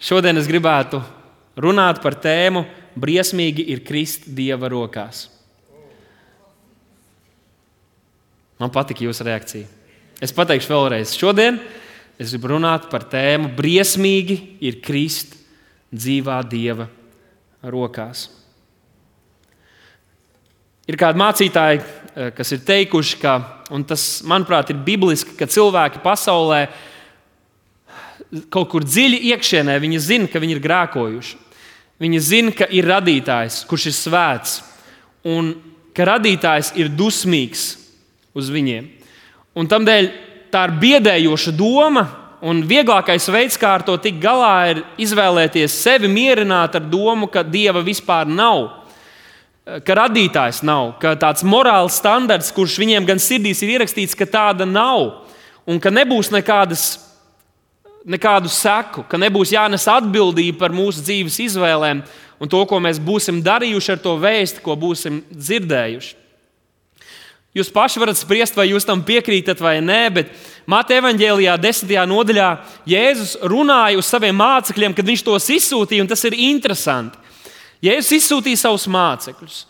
[0.00, 1.02] Šodien es gribētu
[1.60, 2.64] runāt par tēmu
[3.00, 5.26] Briesmīgi ir krist dieva rokās.
[8.60, 9.68] Man patīk jūsu reakcija.
[10.20, 11.14] Es pateikšu vēlreiz.
[11.16, 11.60] Šodien
[12.20, 15.36] es gribu runāt par tēmu Briesmīgi ir krist
[15.92, 16.88] dzīvā dieva
[17.64, 18.28] rokās.
[20.88, 23.34] Ir kādi mācītāji, eh, kas ir teikuši, ka,
[23.70, 26.64] un tas, manuprāt, ir bibliski, ka cilvēki pasaulē
[28.50, 31.38] kaut kur dziļi iekšienē viņi zina, ka viņi ir grēkojuši.
[32.00, 34.54] Viņi zina, ka ir radītājs, kurš ir svēts,
[35.28, 35.52] un
[35.96, 37.74] ka radītājs ir dusmīgs
[38.38, 38.86] uz viņiem.
[39.58, 40.08] Un tādēļ
[40.54, 42.06] tā ir biedējoša doma,
[42.40, 47.44] un vieglākais veids, kā ar to tikt galā, ir izvēlēties sevi mierināt ar domu, ka
[47.44, 48.78] dieva vispār nav.
[49.84, 54.64] Ka radītājs nav, ka tāds morāls standarts, kurš viņiem gan sirdīs ir ierakstīts, ka tāda
[54.66, 55.26] nav,
[55.68, 57.09] un ka nebūs nekādas
[58.08, 62.02] nekādu seku, ka nebūs jānes atbildība par mūsu dzīves izvēlēm
[62.40, 66.16] un to, ko mēs būsim darījuši ar to vēstu, ko būsim dzirdējuši.
[67.50, 70.28] Jūs paši varat spriest, vai jūs tam piekrītat vai nē, bet
[70.70, 72.50] Mateja evanģēlijā, desmitajā nodaļā,
[72.86, 77.18] Jēzus runāja uz saviem mācekļiem, kad viņš tos izsūtīja, un tas ir interesanti.
[77.82, 79.64] Jēzus izsūtīja savus mācekļus.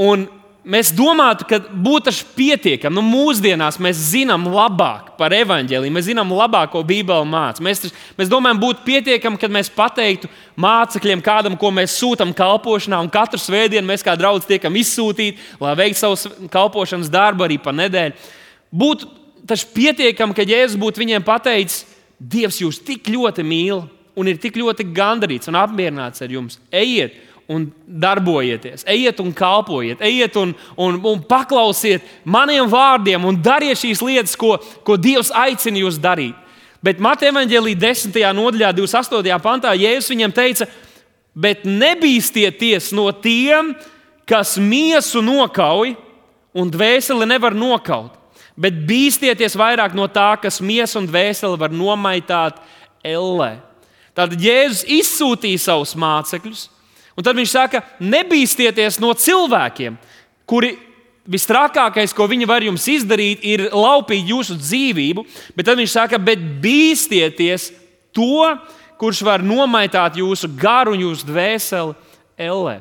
[0.00, 0.24] Un
[0.64, 2.96] mēs domātu, ka būtu pietiekami.
[2.96, 7.62] Nu, mūsdienās mēs zinām labāk par evaņģēliju, mēs zinām labāk, ko Bībele māca.
[7.64, 7.84] Mēs,
[8.18, 13.40] mēs domājam, būtu pietiekami, kad mēs pateiktu mācekļiem, kādam, ko mēs sūtām kalpošanā, un katru
[13.40, 18.32] svētdienu mēs kā draugi tiekam izsūtīti, lai veiktu savu kalpošanas darbu arī pa nedēļu.
[18.74, 19.10] Būtu
[19.48, 21.84] tas pietiekami, ka Jēzus būtu viņiem pateicis,
[22.24, 23.82] Dievs jūs tik ļoti mīl
[24.16, 26.60] un ir tik ļoti gandarīts un apmierināts ar jums.
[26.72, 27.16] Ejiet!
[27.48, 34.00] Un darbojieties, ejiet un kalpojiet, ejiet un, un, un paklausiet maniem vārdiem un dariet šīs
[34.04, 36.36] lietas, ko, ko Dievs aicina jūs darīt.
[36.84, 38.16] Bet Mateja evanģēlīja 10.
[38.36, 39.36] nodaļā, 28.
[39.44, 40.68] pantā, Jēzus viņam teica,
[41.32, 43.72] bet nebīsties no tiem,
[44.28, 45.94] kas miesu nokauj
[46.56, 48.12] un dvēseli nevar nokaut,
[48.56, 52.60] bet bīsties vairāk no tā, kas miesu un dvēseli var nomaitāt
[53.04, 53.56] ellē.
[54.14, 56.68] Tad Jēzus izsūtīja savus mācekļus,
[57.14, 59.96] Un tad viņš saka, nebīsties no cilvēkiem,
[60.50, 60.74] kuri
[61.30, 65.24] visstrakākais, ko viņi var jums izdarīt, ir laupīt jūsu dzīvību.
[65.56, 67.70] Bet tad viņš saka, bet bīsties
[68.14, 68.50] to,
[69.00, 71.94] kurš var nomaitāt jūsu garu un jūsu dvēseli
[72.40, 72.80] ellē.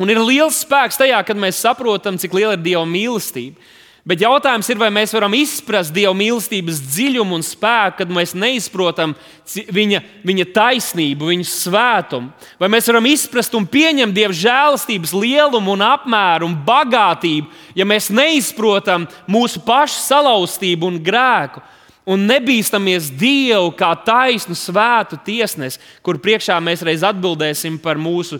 [0.00, 3.60] Un ir liels spēks tajā, kad mēs saprotam, cik liela ir Dieva mīlestība.
[4.04, 9.14] Bet jautājums ir, vai mēs varam izprast Dieva mīlestības dziļumu un spēku, kad mēs neizprotam
[9.48, 12.50] viņa, viņa taisnību, viņa svētumu.
[12.60, 18.10] Vai mēs varam izprast un pieņemt Dieva žēlastības lielumu, un apmēru un bagātību, ja mēs
[18.12, 21.62] neizprotam mūsu pašu salauztību un grēku.
[22.04, 28.36] Un nebīstamies Dievu kā taisnu, svētu tiesnesi, kur priekšā mēs reiz atbildēsim par mūsu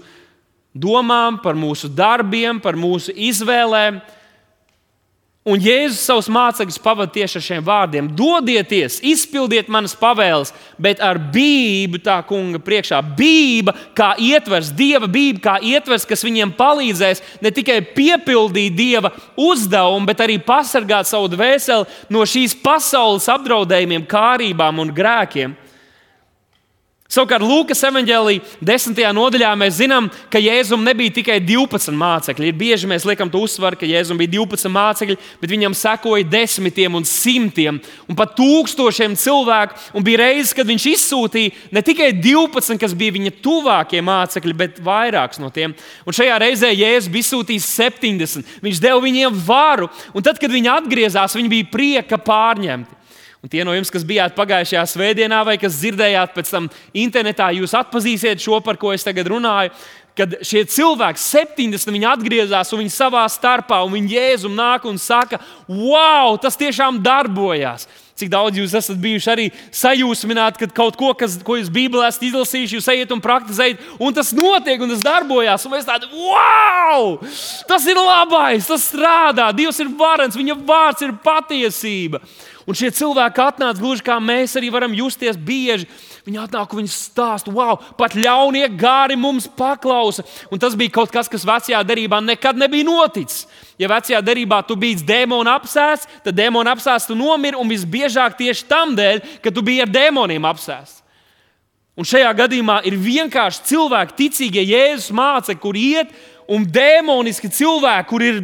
[0.76, 4.02] domām, par mūsu darbiem, par mūsu izvēlēm
[5.44, 11.18] Un Jēzus savus mācekļus pavadīja tieši ar šiem vārdiem: Dodieties, izpildiet manas pavēles, bet ar
[11.20, 13.02] bību tā kunga priekšā.
[13.18, 20.08] Bība kā ietvers, dieva bība kā ietvers, kas viņiem palīdzēs ne tikai piepildīt dieva uzdevumu,
[20.08, 25.58] bet arī pasargāt savu dvēseli no šīs pasaules apdraudējumiem, kārībām un grēkiem.
[27.04, 28.96] Savukārt, Lūkas evanģēlī, 10.
[29.12, 32.48] nodaļā mēs zinām, ka Jēzum nebija tikai 12 mācekļi.
[32.48, 36.96] Ir bieži mēs liekam to uzsvaru, ka Jēzum bija 12 mācekļi, bet viņam sekoja desmitiem
[36.96, 39.76] un simtiem un pat tūkstošiem cilvēku.
[39.92, 44.80] Un bija reizes, kad viņš izsūtīja ne tikai 12, kas bija viņa tuvākie mācekļi, bet
[44.88, 45.76] vairākus no tiem.
[46.08, 48.58] Un šajā reizē Jēzus bija izsūtījis 70.
[48.64, 53.03] Viņš deva viņiem varu, un tad, kad viņi atgriezās, viņi bija prieka pārņemti.
[53.44, 57.74] Un tie no jums, kas bijāt pagājušajā svētdienā, vai kas dzirdējāt pēc tam internetā, jūs
[57.76, 59.74] atpazīsiet šo, par ko es tagad runāju.
[60.16, 64.96] Kad šie cilvēki, 70, viņi atgriezās un viņi savā starpā, un viņi jēzum nāk un
[64.96, 67.84] saka, wow, tas tiešām darbojās.
[68.14, 69.44] Cik daudz jūs esat bijuši arī
[69.74, 74.14] sajūsmināti, kad kaut ko, kas, ko jūs Bībelē esat izlasījuši, jūs ejat un praktizējat, un
[74.14, 75.64] tas notiek, un tas darbojās.
[75.66, 77.16] Un mēs tādi, wow,
[77.66, 82.22] tas ir labais, tas strādā, Dievs ir varens, viņa vārds ir patiesība.
[82.70, 85.90] Un šie cilvēki atnāca gluži kā mēs arī varam justies bieži.
[86.24, 90.24] Viņi atnāk un viņi stāsta, wow, pat ļaunie gāri mums paklausa.
[90.48, 93.44] Un tas bija kaut kas, kas vecajā derībā nekad nebija noticis.
[93.76, 98.64] Ja vecajā derībā tu biji demona apsēsts, tad demona apsēsts tu nomiri un visbiežāk tieši
[98.70, 101.02] tam dēļ, ka tu biji ar demoniem apsēsts.
[101.94, 106.16] Un šajā gadījumā ir vienkārši cilvēki, ticīgie Jēzus mācekļi, kur iet
[106.50, 108.40] un demoniski cilvēki, kur ir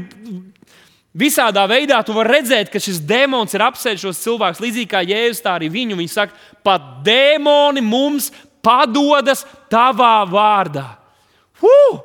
[1.11, 5.43] Visādā veidā tu vari redzēt, ka šis demons ir apsēdis šos cilvēkus līdzīgi kā Jēzus,
[5.43, 5.99] tā arī viņu.
[5.99, 8.29] Viņi saka, pat demoni mums
[8.63, 9.43] padodas
[9.73, 10.87] tavā vārdā.
[11.59, 11.99] Huh!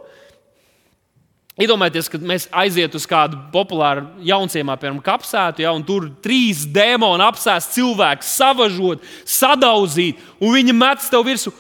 [1.56, 7.24] Iedomājieties, kad mēs aizietu uz kādu populāru jaunciemā, piemēram, kapsētu, ja, un tur trīs demoni
[7.24, 11.54] apsēst cilvēku, savažot, sadauzīt, un viņi met tev virsū.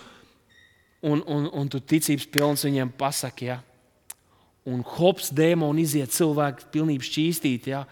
[1.06, 3.62] Un, un, un tu ticības pilns viņiem pasaki, ja.
[4.66, 7.70] Un hops, demoni iziet cilvēku pilnībā šķīstīt.
[7.70, 7.86] Ja.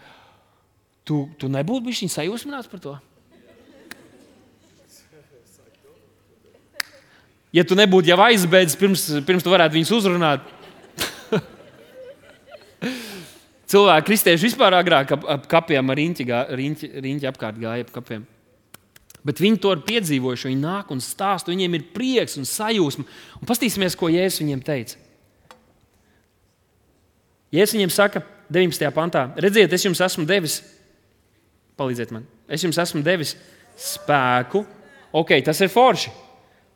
[1.06, 2.94] Tu, tu nebūtu bijis sajūsmināts par to?
[7.54, 10.48] Ja tu nebūtu jau aizbēdzis, pirms, pirms tu varētu viņus uzrunāt,
[13.70, 16.26] Cilvēki, kristieši vispār agrāk ap, ap kapiem ar riņķi,
[16.60, 18.26] riņķi, riņķi apkārt gāja ap kapiem.
[19.24, 20.50] Bet viņi to ir piedzīvojuši.
[20.50, 23.06] Viņi nāk un stāsta, viņiem ir prieks un sajūsma.
[23.40, 25.00] Un paskatīsimies, ko Jēzus viņiem teica.
[27.54, 28.22] Jēzus viņiem saka,
[28.52, 28.88] 19.
[28.94, 30.58] pantā, redziet, es jums esmu devis,
[31.78, 33.34] palīdziet man, es jums esmu devis
[33.80, 34.64] spēku.
[35.14, 36.10] Ok, tas ir forši.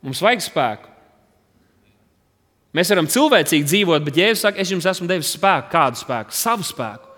[0.07, 0.95] Mums vajag spēku.
[2.79, 5.73] Mēs varam cilvēcīgi dzīvot, bet Jēzus saka, es jums esmu devis spēku.
[5.73, 6.37] Kādu spēku?
[6.37, 7.09] Savu spēku.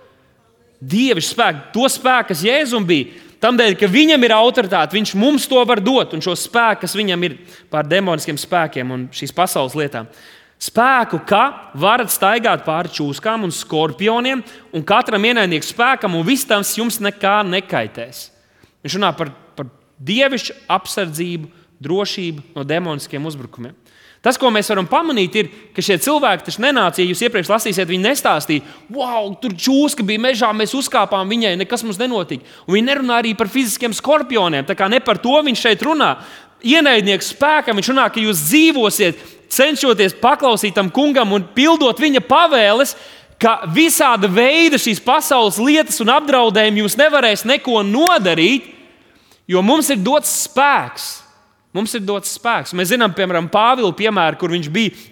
[0.81, 3.27] Dievišķu spēku, to spēku, kas Jēzum bija.
[3.41, 7.25] Tādēļ, ka viņam ir autoritāte, viņš mums to var dot, un šo spēku, kas viņam
[7.25, 7.39] ir
[7.73, 10.09] pār demoniskiem spēkiem un šīs pasaules lietām.
[10.61, 14.43] Spēku, ka varat staigāt pāri čūskām un skorpioniem,
[14.77, 18.27] un katram ienaidniekam spēkam, un viss tam jums nekā nekaitēs.
[18.85, 19.71] Viņš runā par, par
[20.05, 21.49] dievišķu apsardzību,
[21.81, 23.73] drošību no demoniskiem uzbrukumiem.
[24.21, 27.89] Tas, ko mēs varam pamanīt, ir, ka šie cilvēki taču nenāca, ja jūs iepriekš lasīsiet,
[27.89, 32.45] viņi nestāstīja, wow, tur čūska bija mežā, mēs uzkāpām viņai, nekas mums nenotika.
[32.67, 34.69] Un viņi nerunā arī par fiziskiem skorpioniem.
[34.69, 36.19] Tā kā ne par to viņš šeit runā.
[36.61, 42.95] Ienaidnieku spēkam viņš runā, ka jūs dzīvosiet, cenšoties paklausīt tam kungam un pildot viņa pavēles,
[43.41, 48.69] ka visāda veida šīs pasaules lietas un apdraudējumi jums nevarēs neko nodarīt,
[49.51, 51.11] jo mums ir dots spēks
[51.77, 52.75] Mums ir dots spēks.
[52.75, 55.09] Mēs zinām, piemēram, Pāvila piemēru, kur viņš bija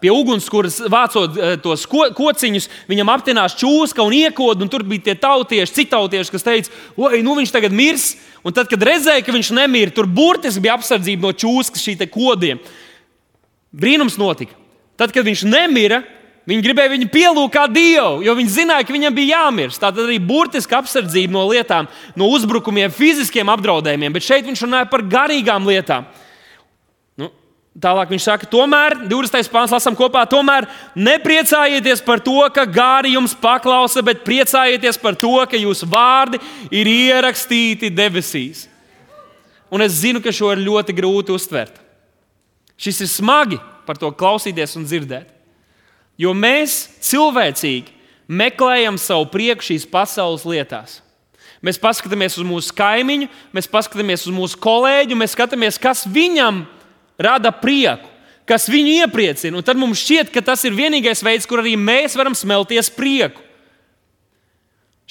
[0.00, 5.14] pie ugunskuras vācot tos ko, kociņus, viņam aptinās čūska un iekod, un tur bija tie
[5.20, 8.14] tautieši, citautieši, kas teica, oi, nu viņš tagad mirs.
[8.42, 12.64] Un tad, kad redzēja, ka viņš nemira, tur burtiski bija apsardzība no čūskas šī kodiem.
[13.72, 14.56] Brīnums notika.
[15.00, 16.02] Tad, kad viņš nemira,
[16.42, 19.78] Viņi gribēja viņu pielūgt kā dievu, jo viņi zināja, ka viņam bija jāmirst.
[19.78, 21.86] Tā tad arī burtiski apsardzība no lietām,
[22.18, 26.08] no uzbrukumiem, fiziskiem apdraudējumiem, bet šeit viņš runāja par garīgām lietām.
[27.14, 27.28] Nu,
[27.78, 29.52] tālāk viņš saka, tomēr, 20.
[29.54, 30.66] pāns lasām kopā, tomēr
[30.98, 36.42] nepriecājieties par to, ka gāri jums paklausa, bet priecājieties par to, ka jūsu vārdi
[36.74, 38.66] ir ierakstīti debesīs.
[39.70, 41.81] Un es zinu, ka šo ir ļoti grūti uztvert.
[42.82, 45.28] Šis ir smagi par to klausīties un dzirdēt.
[46.18, 47.94] Jo mēs cilvēcīgi
[48.32, 51.00] meklējam savu prieku šīs pasaules lietās.
[51.62, 56.64] Mēs paskatāmies uz mūsu kaimiņu, mēs paskatāmies uz mūsu kolēģi, mēs skatāmies, kas viņam
[57.22, 58.08] rada prieku,
[58.50, 59.54] kas viņu iepriecina.
[59.60, 63.44] Un tad mums šķiet, ka tas ir vienīgais veids, kur arī mēs varam smelties prieku.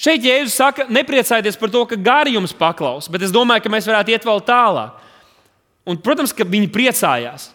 [0.02, 3.88] Šeit Jēzus saka, nepriecājieties par to, ka gari jums paklaus, bet es domāju, ka mēs
[3.88, 5.00] varētu iet vēl tālāk.
[5.88, 7.48] Un, protams, ka viņi priecājās.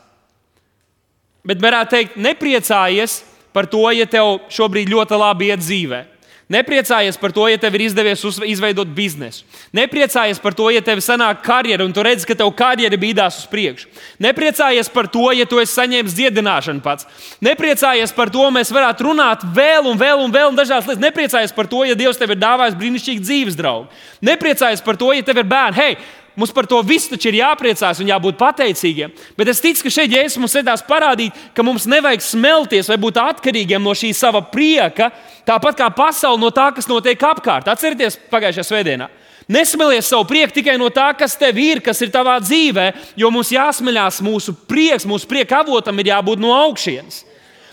[1.47, 3.21] Bet varētu teikt, nepriecājies
[3.55, 6.03] par to, ja tev šobrīd ļoti labi iet dzīvē.
[6.47, 9.43] Nepriecājies par to, ja tev ir izdevies izveidot biznesu.
[9.75, 13.49] Nepriecājies par to, ja tev sanāk karjera un tu redz, ka tev karjera bīdās uz
[13.51, 13.89] priekšu.
[14.23, 17.03] Nepriecājies par to, ja tu esi saņēmis dziedināšanu pats.
[17.43, 21.03] Nepriecājies par to, mēs varētu runāt vēl un vēl un vēl un dažādas lietas.
[21.03, 23.91] Nepriecājies par to, ja Dievs tev ir dāvājis brīnišķīgu dzīves draugu.
[24.23, 25.81] Nepriecājies par to, ja tev ir bērni.
[25.81, 25.99] Hei,
[26.37, 29.13] Mums par to visu taču ir jāpriecājas un jābūt pateicīgiem.
[29.39, 33.17] Bet es ticu, ka šeit Jēzus mums centās parādīt, ka mums nevajag smelties vai būt
[33.17, 35.09] atkarīgiem no šī sava prieka,
[35.49, 37.71] tāpat kā pasaule no tā, kas notiek apkārt.
[37.73, 39.07] Atcerieties, pagājušajā svētdienā.
[39.49, 42.85] Nesmelies savu prieku tikai no tā, kas tev ir, kas ir tavā dzīvē,
[43.17, 47.23] jo mums jāsmeļās mūsu prieks, mūsu prieka avotam ir jābūt no augšas.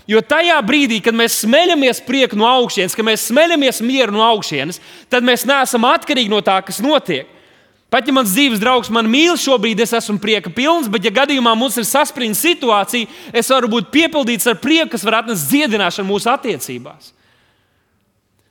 [0.09, 4.81] Jo tajā brīdī, kad mēs smeļamies prieku no augšas, kad mēs smeļamies mieru no augšas,
[5.13, 7.34] tad mēs neesam atkarīgi no tā, kas notiek.
[7.95, 11.53] Pat ja mans dzīves draugs man mīl, šobrīd es esmu prieka pilns, bet, ja gadījumā
[11.55, 16.33] mums ir saspringta situācija, es varu būt piepildīts ar prieku, kas var atnest dziedināšanu mūsu
[16.33, 17.13] attiecībās.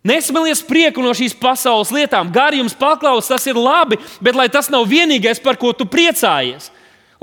[0.08, 2.32] Nesmelies prieku no šīs pasaules lietām.
[2.32, 6.72] Garījums paklaus, tas ir labi, bet lai tas nav vienīgais, par ko tu priecājies.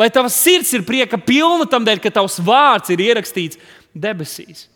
[0.01, 3.61] Lai tavs sirds ir prieka pilna tam dēļ, ka tavs vārds ir ierakstīts
[3.93, 4.70] debesīs.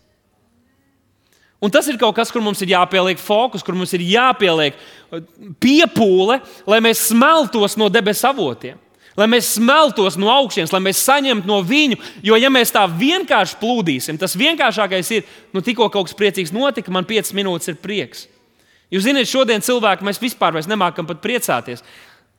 [1.64, 5.22] Un tas ir kaut kas, kur mums ir jāpieliek fokus, kur mums ir jāpieliek uh,
[5.62, 8.80] piepūle, lai mēs smeltos no debesu avotiem.
[9.14, 12.00] Lai mēs smeltos no augšas, lai mēs saņemtu no viņu.
[12.26, 16.92] Jo, ja mēs tā vienkārši plūdīsim, tas vienkāršākais ir, nu, tikko kaut kas priecīgs notika,
[16.92, 18.26] man piecas minūtes ir prieks.
[18.92, 21.86] Jūs zināt, šodien cilvēki mēs vispār nemākam pat priecāties.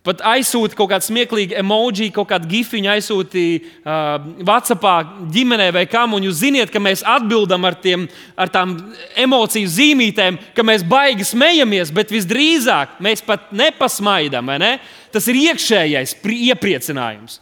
[0.05, 4.85] Pat aizsūti kaut kādu smieklīgu emoji, kaut kādu gifiņu aizsūti uh, WhatsApp
[5.33, 8.03] ģimenei vai kam, un jūs zināt, ka mēs atbildam ar, tiem,
[8.37, 8.75] ar tām
[9.17, 14.53] emociju zīmītēm, ka mēs baigi smejamies, bet visdrīzāk mēs pat nepasmaidām.
[14.61, 14.75] Ne?
[15.09, 17.39] Tas ir iekšējais iepriecinājums.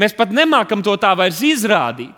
[0.00, 2.16] Mēs pat nemākam to tā vairs izrādīt.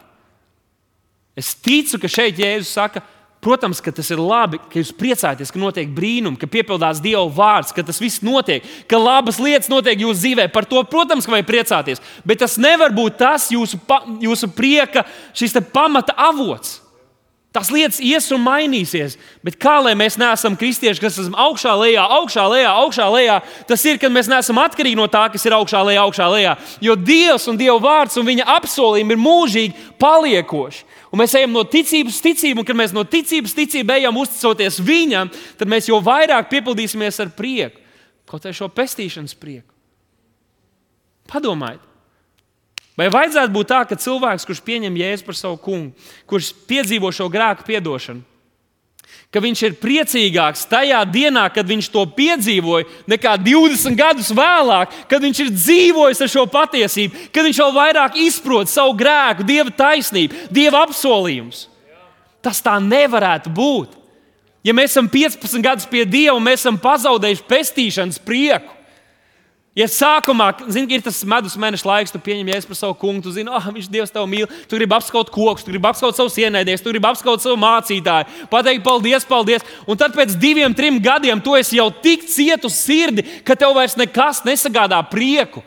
[1.37, 3.03] Es ticu, ka šeit Jēzus saka,
[3.47, 7.71] Protams, ka tas ir labi, ka jūs priecājaties, ka notiek brīnumi, ka piepildās Dieva vārds,
[7.71, 10.49] ka tas viss notiek, ka labas lietas notiek jūsu dzīvē.
[10.51, 12.03] Par to, protams, vajag priecāties.
[12.27, 16.81] Bet tas nevar būt tas jūsu, pa, jūsu prieka, šis pamata avots.
[17.55, 19.15] Tās lietas ies un mainīsies.
[19.47, 23.39] Bet kā lai mēs neesam kristieši, kas esam augšā, lejā, augšā, lejā, augšā, lejā,
[23.71, 26.59] tas ir, kad mēs neesam atkarīgi no tā, kas ir augšā, lejā, augšā, lejā.
[26.83, 30.85] Jo Dievs un Dieva vārds un viņa apsolījumi ir mūžīgi paliekoši.
[31.17, 35.31] Un mēs ejam no ticības ticību, un kad mēs no ticības ticību ejam uzticoties viņam,
[35.57, 37.81] tad mēs jau vairāk piepildīsimies ar prieku,
[38.29, 39.73] kaut arī šo pestīšanas prieku.
[41.33, 41.81] Padomājiet!
[43.01, 47.31] Vai vajadzētu būt tā, ka cilvēks, kurš pieņem jēzu par savu kungu, kurš piedzīvo šo
[47.33, 48.21] grēku piedošanu,
[49.35, 55.25] ka viņš ir priecīgāks tajā dienā, kad viņš to piedzīvoja, nekā 20 gadus vēlāk, kad
[55.25, 60.47] viņš ir dzīvojis ar šo patiesību, kad viņš vēl vairāk izprot savu grēku, dieva taisnību,
[60.55, 61.67] dieva apsolījumus.
[62.45, 63.97] Tas tā nevarētu būt.
[64.67, 68.76] Ja mēs esam 15 gadus pie Dieva, mēs esam pazaudējuši pestīšanas prieku.
[69.77, 73.33] Ja sākumā zini, ir tas medus mēneša laiks, tu pieņem jēzu par savu kungu, tu
[73.35, 76.81] zini, oh, viņš Dievs tevi mīl, tu gribi apskaut kokus, tu gribi apskaut savus ienaidnieks,
[76.81, 79.67] tu gribi apskaut savu mācītāju, pateikt paldies, paldies.
[79.85, 83.99] Un tad pēc diviem, trim gadiem tu esi jau tik cietu sirdi, ka tev vairs
[84.01, 85.61] nekas nesagādā prieku.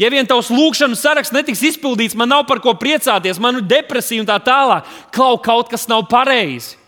[0.00, 4.24] Ja vien tavs lūkšanas saraksts netiks izpildīts, man nav par ko priecāties, man ir depresija
[4.24, 6.78] un tā tālāk, kaut, kaut kas nav pareizi.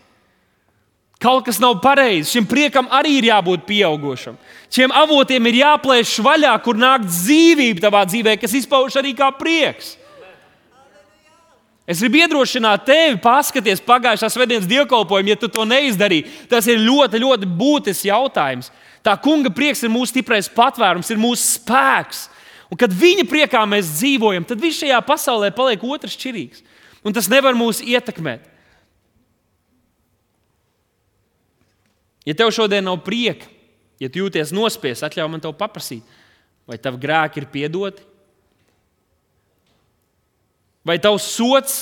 [1.21, 2.31] Kaut kas nav pareizi.
[2.33, 4.39] Šim priekam arī ir jābūt pieaugušam.
[4.73, 9.97] Šiem avotiem ir jāplēš vaļā, kur nāk dzīvība tavā dzīvē, kas izpaužas arī kā prieks.
[11.85, 16.27] Es gribu iedrošināt tevi, paskaties pagājušā svētdienas dievkalpojumu, ja tu to neizdarīji.
[16.49, 18.69] Tas ir ļoti, ļoti būtisks jautājums.
[19.05, 22.27] Tā kunga prieks ir mūsu stiprais patvērums, ir mūsu spēks.
[22.71, 26.63] Un kad viņa priekā mēs dzīvojam, tad viss šajā pasaulē paliek otrs šķirīgs.
[27.03, 28.45] Un tas nevar mūs ietekmēt.
[32.27, 33.47] Ja tev šodien nav prieka,
[34.01, 36.05] ja tu jūties nospiests, atļauj man te paprasīt,
[36.69, 38.05] vai tavi grēki ir piedoti?
[40.85, 41.81] Vai tavs sots,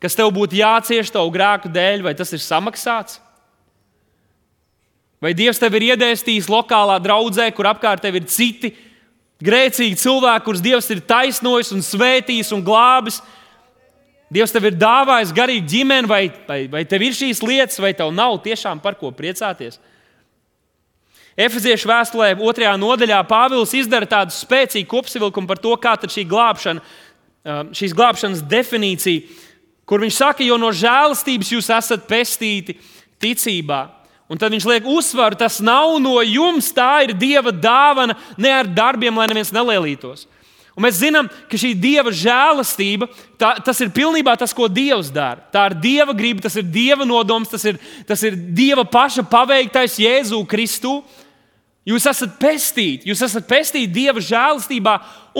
[0.00, 3.18] kas tev būtu jācieš tavu grēku dēļ, vai tas ir samaksāts?
[5.20, 8.72] Vai Dievs tev ir iedēstījis lokālā draudzē, kur apkārt tev ir citi
[9.44, 13.20] grēcīgi cilvēki, kurus Dievs ir taisnojis un svētījis un glābis?
[14.30, 18.12] Dievs tev ir dāvājis garīgu ģimeni, vai, vai, vai tev ir šīs lietas, vai tev
[18.14, 19.80] nav tiešām par ko priecāties.
[21.40, 26.82] Efeziešu vēstulē, otrajā nodaļā, Pāvils izdara tādu spēcīgu kopsavilkumu par to, kāda ir šī glābšana,
[27.74, 29.46] šīs glābšanas definīcija,
[29.88, 32.76] kur viņš saka, jo no žēlastības jūs esat pestīti
[33.22, 33.86] ticībā.
[34.30, 38.68] Un tad viņš liek uzsvaru, tas nav no jums, tā ir Dieva dāvana, ne ar
[38.70, 40.28] darbiem, lai neviens nelielītos.
[40.80, 43.04] Un mēs zinām, ka šī dieva žēlastība,
[43.36, 45.42] tā, tas ir pilnībā tas, ko Dievs dara.
[45.52, 47.76] Tā ir dieva griba, tas ir dieva nodoms, tas ir,
[48.08, 51.02] tas ir dieva paša paveiktais Jēzu Kristu.
[51.84, 54.94] Jūs esat pestīti, jūs esat pestīti dieva žēlastībā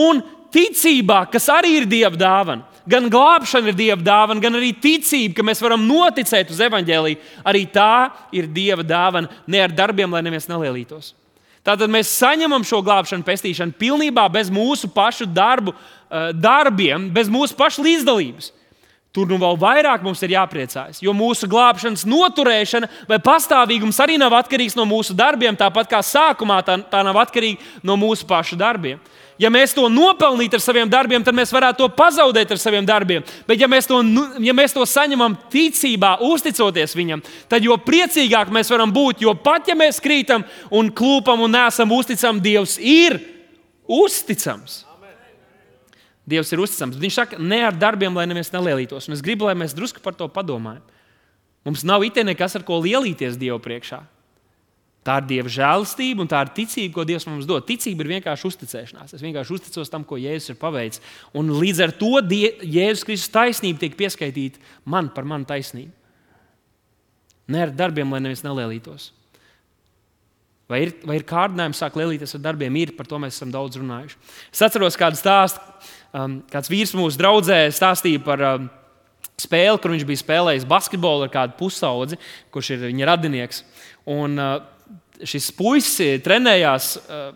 [0.05, 0.21] un
[0.53, 2.69] ticībā, kas arī ir dieva dāvana.
[2.91, 7.23] Gan glābšana ir dieva dāvana, gan arī ticība, ka mēs varam noticēt uz evaņģēlīju.
[7.49, 11.15] Arī tā ir dieva dāvana, ne ar darbiem, lai neviens nelielītos.
[11.67, 17.57] Tātad mēs saņemam šo glābšanu, pestīšanu pilnībā bez mūsu pašu darbu, eh, darbiem, bez mūsu
[17.57, 18.53] pašu līdzdalības.
[19.11, 24.37] Tur nu vēl vairāk mums ir jāpriecājas, jo mūsu glābšanas noturēšana vai pastāvīgums arī nav
[24.39, 29.01] atkarīgs no mūsu darbiem, tāpat kā sākumā tā, tā nav atkarīga no mūsu pašu darbiem.
[29.41, 33.25] Ja mēs to nopelnītu ar saviem darbiem, tad mēs varētu to pazaudēt ar saviem darbiem.
[33.49, 38.53] Bet, ja mēs to, nu, ja mēs to saņemam ticībā, uzticoties viņam, tad jo priecīgāk
[38.53, 39.25] mēs varam būt.
[39.25, 43.17] Jo pat ja mēs krītam un klūpam un nesam uzticami, Dievs ir
[43.89, 44.85] uzticams.
[46.31, 46.99] Dievs ir uzticams.
[47.01, 49.09] Viņš saka, ne ar darbiem, lai neviens nelielītos.
[49.09, 50.85] Un es gribu, lai mēs drusku par to padomājam.
[51.67, 54.01] Mums nav itē nekas, ar ko lielīties Dievu priekšā.
[55.05, 57.65] Tā ir Dieva žēlastība un tā ir ticība, ko Dievs mums dod.
[57.69, 59.15] Ticība ir vienkārši uzticēšanās.
[59.17, 61.01] Es vienkārši uzticos tam, ko Jēzus ir paveicis.
[61.37, 65.93] Un līdz ar to Die Jēzus Kristus taisnība tiek pieskaitīta man par manu taisnību.
[67.51, 69.09] Ne ar darbiem, lai neviens nelielītos.
[70.71, 72.77] Vai ir, vai ir kārdinājums sākt lielīties ar darbiem?
[72.79, 74.21] Ir, par to mēs esam daudz runājuši.
[74.53, 75.65] Es atceros kādu stāstu.
[76.11, 78.65] Um, kāds vīrs mūsu draudzē stāstīja par um,
[79.39, 82.19] spēli, kur viņš bija spēlējis basketbolu ar kādu pusaudzi,
[82.51, 83.63] kurš ir viņa radinieks.
[84.11, 84.59] Un, uh,
[85.23, 87.31] šis puisis trenējās uh,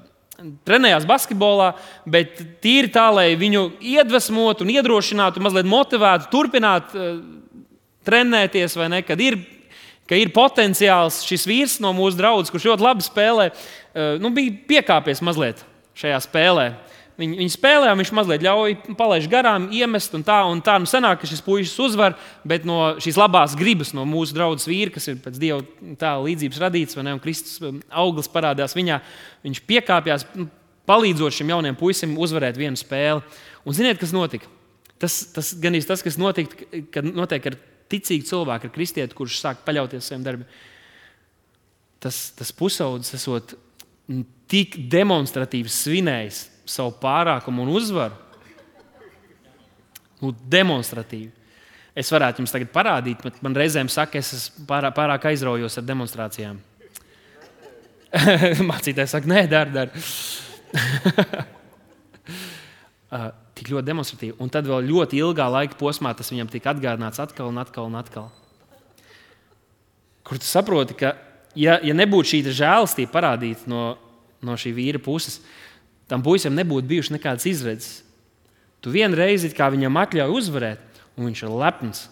[0.67, 1.71] trenējās basketbolā,
[2.11, 7.21] bet tīri tā, lai viņu iedvesmotu un iedrošinātu, mazliet motivētu, turpināt uh,
[8.07, 9.03] trenēties, vai ne?
[9.07, 9.39] Kad ir,
[10.11, 14.57] ka ir potenciāls šis vīrs no mūsu draudzes, kurš ļoti labi spēlē, uh, nu, bija
[14.75, 15.63] piekāpies mazliet
[15.99, 16.69] šajā spēlē.
[17.15, 20.41] Viņi, viņi spēlē, viņš mazliet ļauj palaist garām, iemest un tā.
[20.51, 24.35] Un tā nu sanāk, ka šis puisis uzvar, bet no šīs labās gribas, no mūsu
[24.35, 25.61] draudzes vīra, kas ir pēc dieva
[26.01, 28.99] tēla līdzības radīts, ne, un Kristus um, auglis parādās viņā,
[29.47, 30.49] viņš piekāpjas, nu,
[30.91, 33.23] palīdzot šim jaunam puisim uzvarēt vienu spēli.
[33.63, 34.51] Un ziniet, kas notika?
[34.99, 37.59] Tas, tas gan ir tas, kas notika, kad notiek ar
[37.95, 40.59] ticīgu cilvēku, ar kristieti, kurš sāk paļauties saviem darbiem.
[42.03, 43.55] Tas, tas pusaudzis esot
[44.51, 48.21] tik demonstratīvi svinējis savu pārākumu un uzvaru.
[50.23, 51.33] Nu, demonstratīvi.
[51.95, 56.57] Es varētu jums tagad parādīt, bet man reizēm saka, es pārāk, pārāk aizraujos ar demonstrācijām.
[58.71, 60.05] Mācītājs saka, nē, dari, dari.
[63.15, 63.29] uh,
[63.59, 64.37] tik ļoti demonstratīvi.
[64.43, 67.99] Un tad vēl ļoti ilgā laika posmā tas viņam tika atgādināts atkal un atkal un
[68.01, 68.31] atkal.
[70.25, 71.15] Kur tu saproti, ka,
[71.55, 73.85] ja, ja nebūtu šī žēlastība parādīta no,
[74.43, 75.39] no šī vīra puses,
[76.11, 78.03] tam puisim nebūtu bijušas nekādas izredzes.
[78.85, 80.81] Tu vienu reizi viņam atļauj uzvarēt,
[81.17, 82.09] un viņš ir lepns.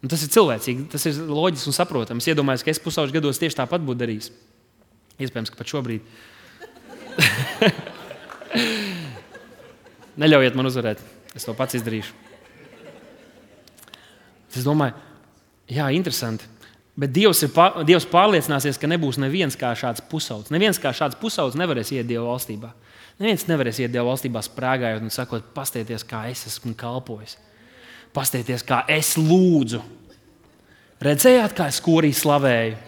[0.00, 2.22] Un tas ir cilvēcīgi, tas ir loģiski un saprotami.
[2.22, 4.30] Es iedomājos, ka es pusauģis gados tieši tāpat būtu darījis.
[5.20, 6.00] Iespējams, ka pat šobrīd.
[10.20, 11.02] Neļaujiet man uzvarēt,
[11.36, 12.12] es to pats izdarīšu.
[14.50, 14.94] Es domāju,
[15.70, 16.48] jā, interesanti.
[16.98, 17.52] Bet Dievs, ir,
[17.86, 20.52] Dievs pārliecināsies, ka nebūs neviens kā šāds pusaudzis.
[20.52, 22.72] Neviens kā šāds pusaudzis nevarēs iet Dieva valstībā.
[23.20, 27.36] Neviens nevarēs iet Dieva valstībā sprāgājot un sakot, pastieties, kā es esmu kalpojis.
[28.16, 29.82] Pastieties, kā es lūdzu.
[31.04, 32.78] Redzējāt, kā es korī slavēju?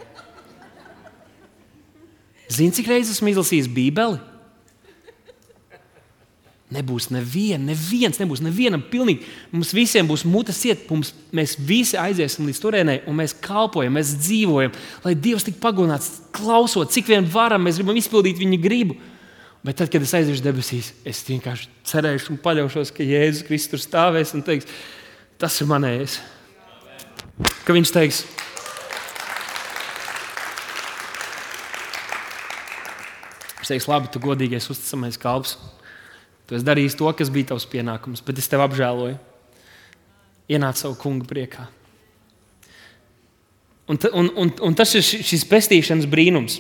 [2.52, 4.20] Zini, cik reizes esmu izlasījis Bībeli?
[6.72, 9.26] Nebūs neviena, neviens, nebūs nevienam pilnīgi.
[9.52, 14.14] Mums visiem būs mutes ciet, mums, mēs visi aiziesim līdz turienei, un mēs kalpojam, mēs
[14.22, 14.72] dzīvojam,
[15.04, 18.96] lai Dievs tik pagodināts, klausot, cik vien varam, mēs gribam izpildīt viņa gribu.
[19.62, 24.34] Bet tad, kad es aiziešu debesīs, es vienkārši cerēšu un paļaušos, ka Jēzus Kristus stāvēs
[24.34, 24.66] un teiks,
[25.38, 26.18] tas ir manējais.
[27.62, 28.24] Ka viņš teiks,
[33.62, 35.52] Viņš teiks, labi, tu godīgais, uzticamais kalps.
[36.50, 39.20] Tu esi darījis to, kas bija tavs pienākums, bet es tevi apžēloju.
[40.50, 41.68] Ienāc savu kungu priekā.
[43.86, 46.58] Un, un, un, un tas ir šis pestīšanas brīnums.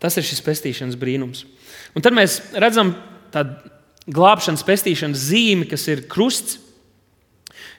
[0.00, 1.44] Tas ir šis pestīšanas brīnums.
[1.94, 2.92] Un tad mēs redzam
[3.34, 3.72] tādu
[4.10, 6.58] glābšanas, pestīšanas zīmi, kas ir krusts,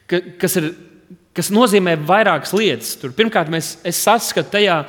[0.10, 0.72] ka, kas, ir,
[1.36, 2.96] kas nozīmē vairākas lietas.
[3.02, 4.80] Tur, pirmkārt, mēs, es saskatu tajā,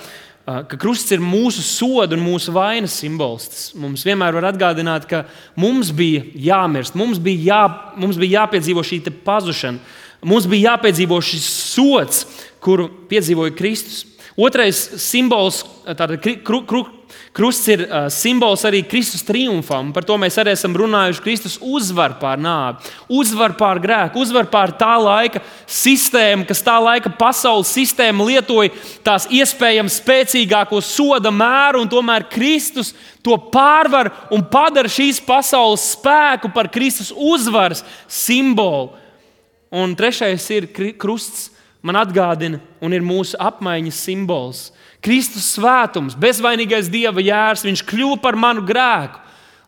[0.46, 3.48] ka krusts ir mūsu soda un mūsu vainas simbols.
[3.50, 5.24] Tas mums vienmēr var atgādināt, ka
[5.58, 7.62] mums bija jāmirst, mums bija, jā,
[7.98, 9.82] mums bija jāpiedzīvo šī pazušana,
[10.26, 12.22] mums bija jāpiedzīvo šis sots,
[12.62, 14.04] kuru piedzīvoja Kristus.
[14.36, 15.62] Otrais simbols,
[15.96, 16.82] tāda kru, kru,
[17.36, 19.90] Krusts ir uh, simbols arī Kristus triumfam.
[19.92, 21.20] Par to mēs arī esam runājuši.
[21.20, 27.12] Kristus uzvar pār nāvi, uzvar pār grēku, uzvar pār tā laika sistēmu, kas tā laika
[27.12, 28.72] pasaules sistēma lietoja
[29.04, 36.48] tās iespējams spēcīgāko soda mēru, un tomēr Kristus to pārvar un padara šīs pasaules spēku
[36.56, 38.94] par Kristus uzvaras simbolu.
[39.76, 41.50] Un trešais ir krusts,
[41.84, 44.70] man atgādina, un ir mūsu apmaiņas simbols.
[45.06, 49.20] Kristus svētums, bezvainīgais Dieva jērs, viņš kļuva par manu grēku,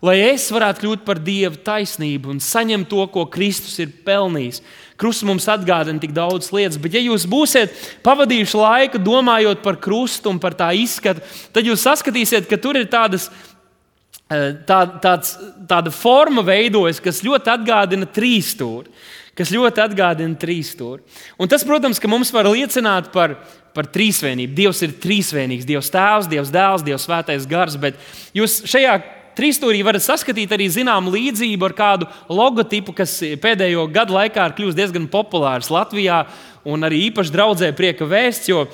[0.03, 4.59] lai es varētu kļūt par Dieva taisnību un saņemt to, ko Kristus ir pelnījis.
[4.99, 10.33] Krusts mums atgādina tik daudz lietas, bet, ja jūs būsiet pavadījuši laiku domājot par krustu
[10.33, 11.23] un par tā izskatu,
[11.55, 15.37] tad jūs saskatīsiet, ka tur ir tādas eh, tā, tāds,
[15.71, 18.91] tāda forma veidojas, kas ļoti atgādina trīs stūri.
[19.39, 21.05] Kas ļoti atgādina trīs stūri.
[21.39, 23.37] Un tas, protams, mums var liecināt par,
[23.79, 24.57] par trīsvienību.
[24.59, 25.69] Dievs ir trīsvienīgs.
[25.69, 27.79] Dievs Tēvs, Dievs Dēls, Dievs Svētais Gars.
[27.81, 28.01] Bet
[28.37, 28.99] jūs šajā
[29.39, 34.79] trīsstūrī varat saskatīt arī zināmu līdzību ar kādu logotipu, kas pēdējo gadu laikā ir kļuvis
[34.79, 36.25] diezgan populārs Latvijā.
[36.69, 38.67] Un arī īpaši draudzē prieka vēsts, jo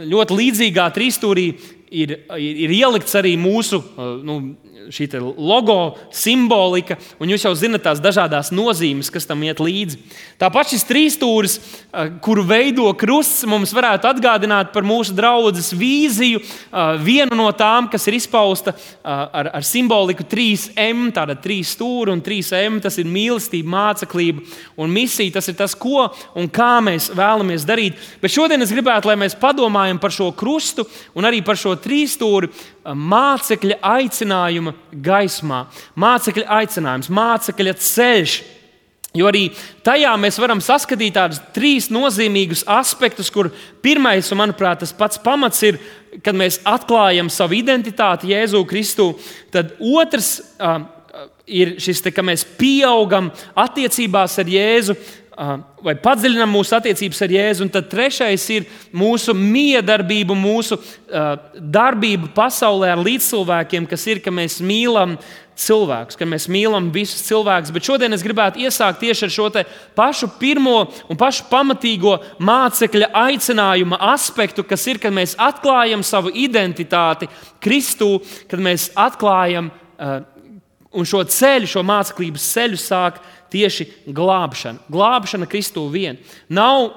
[0.00, 1.44] ļoti līdzīgā trīsstūrī
[1.90, 3.82] ir, ir, ir ielikts arī mūsu
[4.24, 4.40] nu,
[4.88, 9.98] šī logo simbolika, un jūs jau zinat tās dažādas nozīmes, kas tam iet līdzi.
[10.40, 11.56] Tāpat šis trīsstūris,
[12.24, 16.40] kuru veido krusts, mums varētu atgādināt par mūsu draudzes vīziju.
[17.04, 22.80] Vienu no tām, kas ir izpausta ar, ar simboliku 3M, tāda trīs stūra un 3M,
[22.80, 24.46] tas ir mīlestība, māceklība
[24.80, 25.36] un misija.
[25.36, 28.00] Tas ir tas, ko un kā mēs vēlamies darīt.
[28.22, 30.86] Bet šodien es gribētu, lai mēs padomājam par šo krustu
[31.18, 32.50] un arī par šo trīsstūri
[32.84, 35.64] mācekļa aicinājuma gaismā.
[36.00, 38.38] Mācekļa aicinājums, mācekļa ceļš.
[39.16, 39.48] Jo arī
[39.82, 43.48] tajā mēs varam saskatīt tādus trīs nozīmīgus aspektus, kur
[43.82, 45.80] pirmais, un manuprāt, tas pats pamats ir,
[46.22, 49.08] kad mēs atklājam savu identitāti Jēzu Kristu.
[49.50, 50.84] Tad otrs uh,
[51.50, 54.94] ir šis, te, ka mēs pieaugam attiecībās ar Jēzu,
[55.80, 57.64] vai padziļinām mūsu attiecības ar Jēzu.
[57.64, 60.80] Un tad trešais ir mūsu miedarbība, mūsu
[61.56, 65.16] darbība pasaulē ar līdzcilvēkiem, kas ir, ka mēs mīlam
[65.60, 67.72] cilvēkus, ka mēs mīlam visus cilvēkus.
[67.74, 69.48] Bet šodien es gribētu iesākt tieši ar šo
[69.96, 77.28] pašu pirmo un pašu pamatīgo mācekļa aicinājuma aspektu, kas ir, kad mēs atklājam savu identitāti
[77.60, 79.72] Kristū, kad mēs atklājam
[80.90, 83.20] un šo ceļu, šo māceklības ceļu sāk
[83.52, 84.86] tieši glābšana.
[84.90, 86.18] Glābšana Kristū vien.
[86.50, 86.90] Nav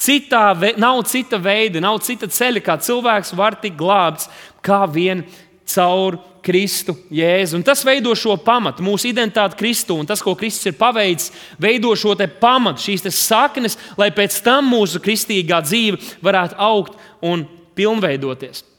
[0.00, 4.30] citā, nav cita veida, nav cita ceļa, kā cilvēks var tikt glābts,
[4.64, 5.24] kā vien
[5.70, 7.58] caur Kristu Jēzu.
[7.58, 9.98] Un tas veido šo pamatu, mūsu identitāti Kristū.
[10.00, 15.02] Un tas, ko Kristus ir paveicis, veido šo pamatu, šīs saknes, lai pēc tam mūsu
[15.04, 17.44] kristīgā dzīve varētu augt un
[17.76, 18.69] pilnveidoties.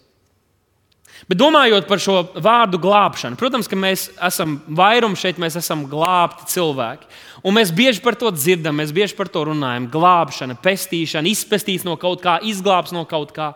[1.32, 6.50] Bet domājot par šo vārdu glābšanu, protams, ka mēs esam vairums šeit, mēs esam glābti
[6.52, 7.08] cilvēki.
[7.48, 9.86] Un mēs bieži par to dzirdam, mēs bieži par to runājam.
[9.94, 13.54] Glābšana, pestīšana, izpestīs no kaut kā, izglābs no kaut kā.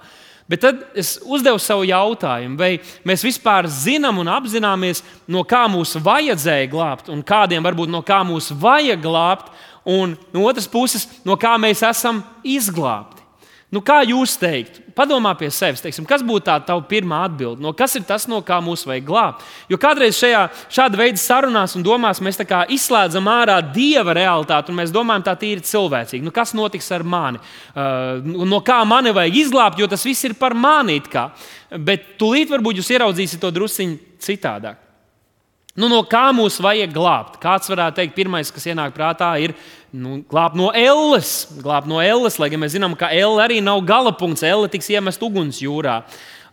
[0.48, 5.98] Bet tad es uzdevu sev jautājumu, vai mēs vispār zinām un apzināmies, no kā mūs
[6.06, 9.52] vajadzēja glābt, un kādiem varbūt no kā mūs vajag glābt,
[9.84, 13.25] un no otras puses, no kā mēs esam izglābti.
[13.74, 14.84] Nu, kā jūs teiktu?
[14.96, 17.64] Padomā pie sevis, teiksim, kas būtu tā tava pirmā atbilde?
[17.64, 19.42] No kas ir tas, no kā mūs vajag glābt?
[19.72, 20.44] Jo kādreiz šajā
[20.78, 22.40] šāda veida sarunās un domās mēs
[22.78, 26.24] izslēdzam ārā dieva realitāti un mēs domājam, tā ir cilvēcīgi.
[26.24, 27.42] Nu, kas notiks ar mani?
[27.74, 31.02] Uh, no kā mani vajag izglābt, jo tas viss ir par mani.
[31.76, 34.85] Bet tūlīt varbūt jūs ieraudzīsiet to drusciņu citādāk.
[35.76, 37.34] Nu, no kā mūs vajag glābt?
[37.44, 39.52] Kāds varētu teikt, pirmais, kas ienāk prātā, ir
[39.92, 41.34] nu, glābt no elles.
[41.60, 44.46] Glābt no elles, lai gan mēs zinām, ka elle arī nav galapunkts.
[44.48, 45.98] Elle tiks iemest uguns jūrā.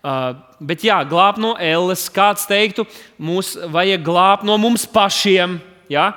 [0.03, 2.09] Uh, bet jā, glābt no elles.
[2.11, 2.83] Kāds teiktu,
[3.23, 5.61] mūs vajag glābt no mums pašiem.
[5.93, 6.09] Ja?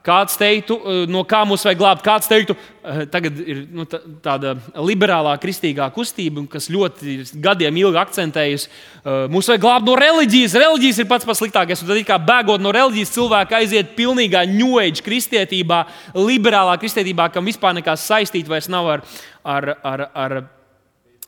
[0.00, 4.54] Kāds teiktu, eh, no kā mums vajag glābt, kāds teiktu, eh, tagad ir nu, tāda
[4.74, 8.68] liberālā, kristīgā kustība, kas ļoti gadiem ilgi akcentējusi,
[9.04, 10.56] eh, mums vajag glābt no reliģijas.
[10.56, 11.84] Reliģijas ir pats pats sliktākais.
[11.84, 18.08] Tad, kā bēgot no reliģijas, cilvēki aiziet pilnīgā ņūēģa kristietībā, liberālā kristietībā, kam vispār nekas
[18.08, 19.04] saistīts vairs nav ar,
[19.44, 20.42] ar, ar, ar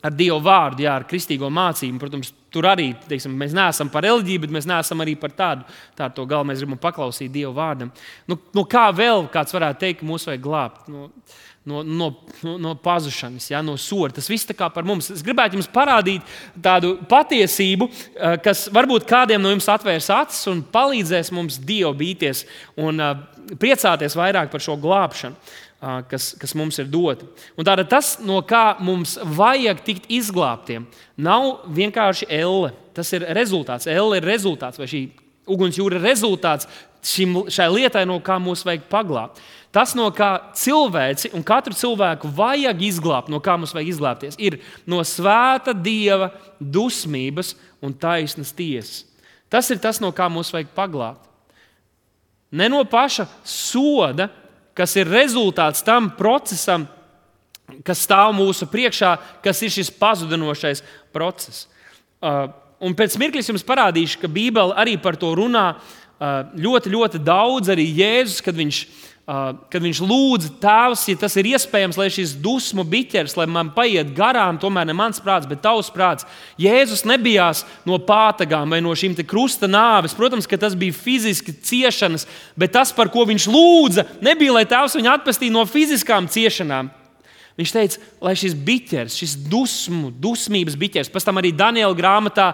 [0.03, 2.01] ar Dieva vārdu, jā, ar kristīgo mācību.
[2.01, 5.65] Protams, tur arī teiksim, mēs neesam par reliģiju, bet mēs neesam arī par tādu.
[5.97, 7.93] Tādu to galu mēs gribam paklausīt Dieva vārdam.
[8.29, 10.91] Nu, nu, kā vēl kāds varētu teikt, ka mūs vajag glābt?
[10.91, 11.09] Nu,
[11.63, 12.09] No, no,
[12.43, 14.17] no, no pazušanas, ja, no soda.
[14.17, 15.07] Tas viss tā kā par mums.
[15.13, 20.59] Es gribētu jums parādīt tādu patiesību, eh, kas varbūt kādiem no jums atvērs acis un
[20.73, 22.43] palīdzēs mums dievu bīties
[22.83, 23.13] un uh,
[23.63, 25.39] priecāties vairāk par šo glābšanu
[26.09, 27.27] kas, kas mums ir dota.
[27.59, 32.71] Un tātad tas, no kā mums vajag tikt izglābtiem, nav vienkārši elle.
[32.93, 33.89] Tas ir rezultāts.
[33.89, 35.07] Elle ir rezultāts, vai šī
[35.49, 36.69] ugunsjūra ir rezultāts
[37.03, 39.41] šim, šai lietai, no kā mums vajag paglābt.
[39.73, 44.59] Tas, no kā cilvēci un katru cilvēku vajag izglābt, no kā mums vajag izglābties, ir
[44.85, 46.29] no svēta dieva
[46.61, 49.01] dusmības un taisnas tiesas.
[49.51, 51.25] Tas ir tas, no kā mums vajag paglābt.
[52.53, 54.29] Ne no paša soda,
[54.77, 56.87] kas ir rezultāts tam procesam,
[57.85, 60.83] kas stāv mūsu priekšā, kas ir šis pazudinošais
[61.15, 61.67] process.
[62.23, 62.47] Uh,
[62.83, 67.71] un pēc mirkļa jums parādīšu, ka Bībele arī par to runā uh, ļoti, ļoti daudz.
[67.73, 72.33] Arī Jēzus, kad viņš Uh, kad viņš lūdza tēvs, ja tas ir iespējams, lai šis
[72.43, 76.27] dusmu biķers, lai man paiet garām, tomēr ne mans prāts, bet tavs prāts.
[76.59, 80.15] Jēzus nebijās no pātagām vai no šīm krusta nāves.
[80.17, 82.27] Protams, ka tas bija fiziski ciešanas,
[82.59, 86.91] bet tas, par ko viņš lūdza, nebija, lai tēvs viņu atpestītu no fiziskām ciešanām.
[87.53, 92.47] Viņš teica, lai šis biķers, šis dusmu, dusmības biķers, pēc tam arī Daniela grāmatā,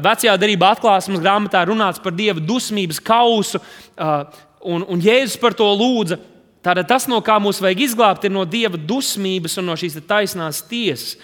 [0.00, 3.60] vecajā darbā, atklāsmes grāmatā runāts par dieva dusmības kausu.
[4.60, 6.20] Un, un Jēzus par to lūdza.
[6.60, 10.60] Tātad tas, no kā mums vajag izglābt, ir no dieva dusmības un no šīs taisnās
[10.68, 11.14] tiesas.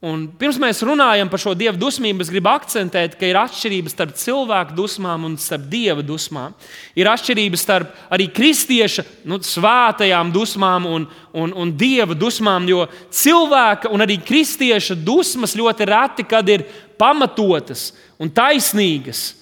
[0.00, 4.14] Un pirms mēs runājam par šo dievu dusmību, es gribu akcentēt, ka ir atšķirības starp
[4.16, 6.54] cilvēku dusmām un starp dieva dusmām.
[6.96, 11.04] Ir atšķirības starp arī kristieša nu, svētajām dusmām un,
[11.36, 16.64] un, un dieva dusmām, jo cilvēka un arī kristieša dusmas ļoti reti ir
[16.96, 19.34] pamatotas un taisnīgas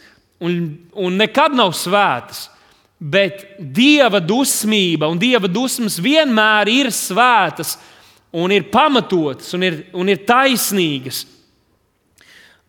[0.43, 2.49] un, un nekad nav svētas.
[2.99, 7.77] Bet dieva dusmība un dieva dusmas vienmēr ir svētas,
[8.35, 11.23] un ir pamatotas un ir, un ir taisnīgas.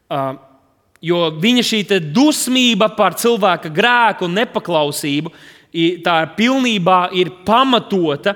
[0.10, 0.38] Uh,
[1.00, 1.78] Jo viņa šī
[2.12, 5.32] dusmība par cilvēka grēku un nepaklausību
[6.04, 8.34] tā pilnībā ir pamatota,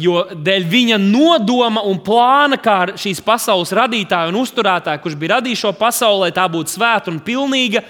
[0.00, 5.60] jo dēļ viņa nodoma un plāna, kā šīs pasaules radītāja un uzturētāja, kurš bija radījis
[5.60, 7.84] šo pasauli, lai tā būtu svēta un pilnīga,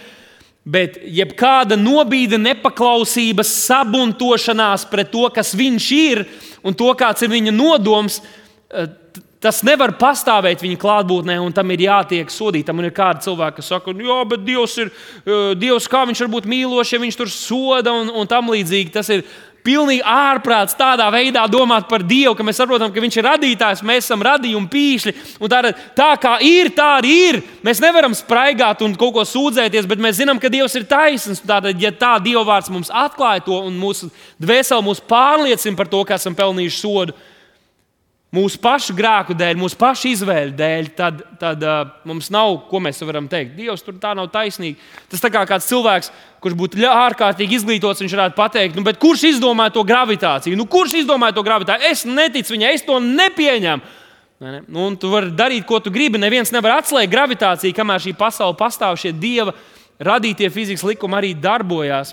[0.64, 6.24] bet jebkāda nobīde, nepaklausības, sabuntošanās pret to, kas viņš ir
[6.64, 8.22] un to, kāds ir viņa nodoms
[9.44, 12.78] Tas nevar pastāvēt viņa klātbūtnē, un tam ir jātiek sodītam.
[12.80, 14.88] Ir kādi cilvēki, kas saka, jā, bet Dievs ir,
[15.26, 18.92] eh, Dievs, kā viņš var būt mīlošs, ja viņš tur soda un, un tam līdzīgi.
[18.94, 19.24] Tas ir
[19.64, 24.06] pilnīgi ārprāts tādā veidā domāt par Dievu, ka mēs saprotam, ka Viņš ir radītājs, mēs
[24.06, 25.14] esam radījumi pīšļi.
[25.50, 25.60] Tā,
[25.96, 27.40] tā kā ir, tā arī ir.
[27.64, 31.44] Mēs nevaram spraigāt un kaut ko sūdzēties, bet mēs zinām, ka Dievs ir taisnīgs.
[31.44, 36.04] Tātad, ja tā Dieva vārds mums atklāja to un mūsu dvēseli mūs pārliecina par to,
[36.04, 37.16] ka esam pelnījuši sodu,
[38.34, 43.02] mūsu pašu grēku dēļ, mūsu pašu izvēļu dēļ, tad, tad uh, mums nav, ko mēs
[43.06, 43.54] varam teikt.
[43.58, 44.80] Dievs tur tā nav taisnīga.
[45.12, 46.10] Tas tā kā kāds cilvēks,
[46.44, 50.58] kurš būtu ārkārtīgi izglītots, viņš varētu pateikt, nu, kurš izdomāja to gravitāciju?
[50.58, 51.92] Nu, kurš izdomāja to gravitāciju?
[51.92, 53.94] Es neticu viņai, es to nepieņemu.
[54.44, 54.60] Ne?
[54.68, 56.20] Nu, tu vari darīt, ko tu gribi.
[56.20, 58.98] Neviens nevar atslēgt gravitāciju, kamēr šī pasaule pastāv.
[59.00, 59.54] Šie dieva
[60.02, 62.12] radītie fizikas likumi arī darbojās.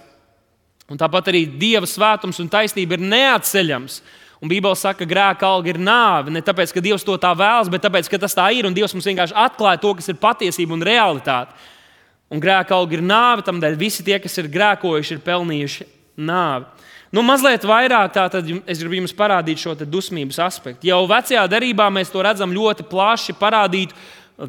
[0.91, 4.01] Un tāpat arī dieva svētums un taisnība ir neatceļams.
[4.41, 6.31] Un Bībele saka, ka grēka alga ir nāve.
[6.33, 8.65] Ne tāpēc, ka Dievs to tā vēlas, bet tāpēc, ka tas tā ir.
[8.65, 11.53] Un Dievs mums vienkārši atklāja to, kas ir patiesība un realitāte.
[12.31, 15.87] Un grēka alga ir nāve, tādēļ visi tie, kas ir grēkojuši, ir pelnījuši
[16.25, 16.87] nāvi.
[17.11, 20.87] Nu, mazliet vairāk tātad es gribu jums parādīt šo dusmības aspektu.
[20.87, 23.91] Jau vecajā darbā mēs to redzam ļoti plaši parādīt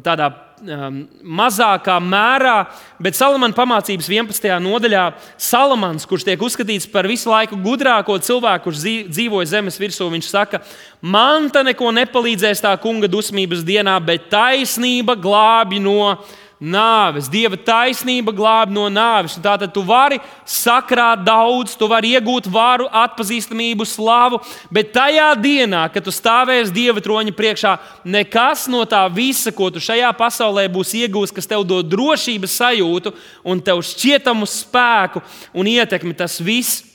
[0.01, 0.31] tādā
[0.63, 2.55] mazākā mērā,
[3.03, 4.47] bet Salamana pamācības 11.
[4.63, 5.05] nodaļā
[5.37, 10.61] Salamans, kurš tiek uzskatīts par visu laiku gudrāko cilvēku, kurš dzīvoja zemes virsū, viņš saka,
[11.01, 17.27] man te neko nepalīdzēs tā kunga dusmības dienā, bet taisnība glābi no viņa nāves.
[17.31, 19.35] Dieva taisnība glāb no nāves.
[19.43, 24.39] Tātad tu vari sakrāt daudz, tu vari iegūt varu, atpazīstamību, slavu,
[24.73, 27.75] bet tajā dienā, kad tu stāvēsi Dieva troņa priekšā,
[28.07, 33.13] nekas no tā visa, ko tu šajā pasaulē būsi iegūmis, kas tev dod drošības sajūtu
[33.43, 35.23] un tev šķietamu spēku
[35.53, 36.92] un ietekmi, tas viss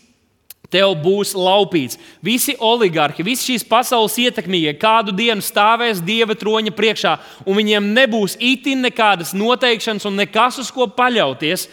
[0.68, 1.96] Tev būs laupīts.
[2.20, 7.14] Visi oligarhi, visas šīs pasaules ietekmīgie kādu dienu stāvēs Dieva troņa priekšā,
[7.48, 11.70] un viņiem nebūs itin nekādas noteikšanas un nekas, uz ko paļauties,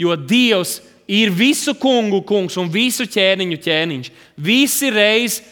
[0.00, 4.12] jo Dievs ir visu kungu kungs un visu ķēniņu ķēniņš.
[4.40, 5.42] Visi, reiz,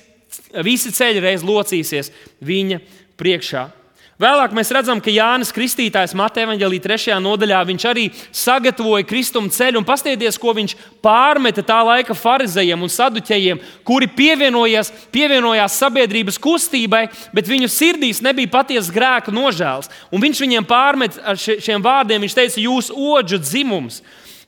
[0.64, 2.12] visi ceļi reiz locīsies
[2.44, 2.80] viņa
[3.20, 3.68] priekšā.
[4.16, 7.18] Vēlāk mēs redzam, ka Jānis Kristītājs Mateja Vāģelī 3.
[7.20, 7.58] nodaļā
[7.90, 10.72] arī sagatavoja kristuma ceļu un paskatieties, ko viņš
[11.04, 17.02] pārmeta tā laika farizējiem un saduķējiem, kuri pievienojās, sabiedrības kustībai,
[17.36, 19.92] bet viņu sirdīs nebija patiesa grēka nožēls.
[20.08, 24.00] Un viņš viņiem pārmet ar šiem vārdiem, viņš teica, jūs oģu dzimums,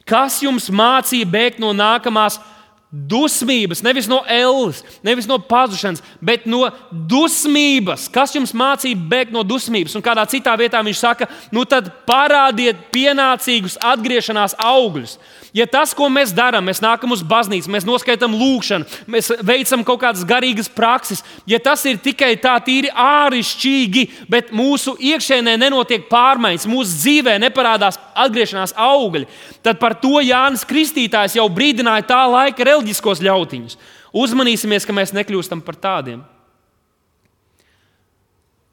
[0.08, 2.40] kas jums mācīja bēgt no nākamās
[2.88, 8.06] Dusmības, nevis no ēles, nevis no pazušanas, bet no dusmības.
[8.08, 9.92] Kas jums mācīja bēgt no dusmības?
[9.98, 15.18] Un kādā citā vietā viņš saka, nu tad parādiet pienācīgus atgriešanās augļus.
[15.52, 20.00] Ja tas, ko mēs darām, mēs nākam uz baznīcu, mēs noskaitām lūgšanu, mēs veicam kaut
[20.06, 26.68] kādas garīgas prakses, ja tas ir tikai tā tīri āršķirīgi, bet mūsu iekšēnē nenotiek pārmaiņas,
[26.68, 29.26] mūsu dzīvē neparādās atgriešanās augļi,
[29.64, 33.78] tad par to Jānis Kristītājs jau brīdināja tā laika reliģiskos ļautiņus.
[34.18, 36.24] Uzmanīsimies, ka mēs nekļūstam par tādiem.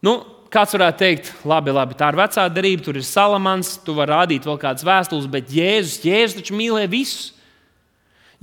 [0.06, 0.22] Nu,
[0.56, 4.46] Kāds varētu teikt, labi, labi, tā ir vecā darība, tur ir salamans, tu vari rādīt
[4.48, 7.34] vēl kādas vēstules, bet Jēzus, Jēzus taču mīlēja visus.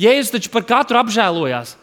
[0.01, 1.77] Jēzus taču par katru apžēlojās.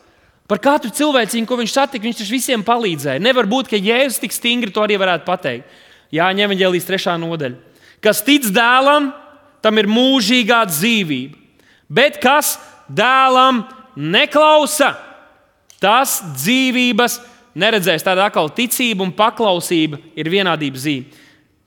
[0.50, 3.22] Par katru cilvēciņu, ko viņš satika, viņš taču visiem palīdzēja.
[3.24, 5.82] Nevar būt, ka Jēzus tik stingri to arī varētu pateikt.
[6.14, 7.69] Jā, ņem līdz trešā nodaļa.
[8.04, 9.12] Kas tic dēlam,
[9.64, 11.36] tam ir mūžīgā dzīvība.
[11.90, 12.56] Bet kas
[12.88, 13.64] dēlam
[13.98, 14.94] neklausa,
[15.82, 17.18] tas dzīvības
[17.60, 21.26] neredzēs tāda atkal ticība un paklausība ir vienādības zīme.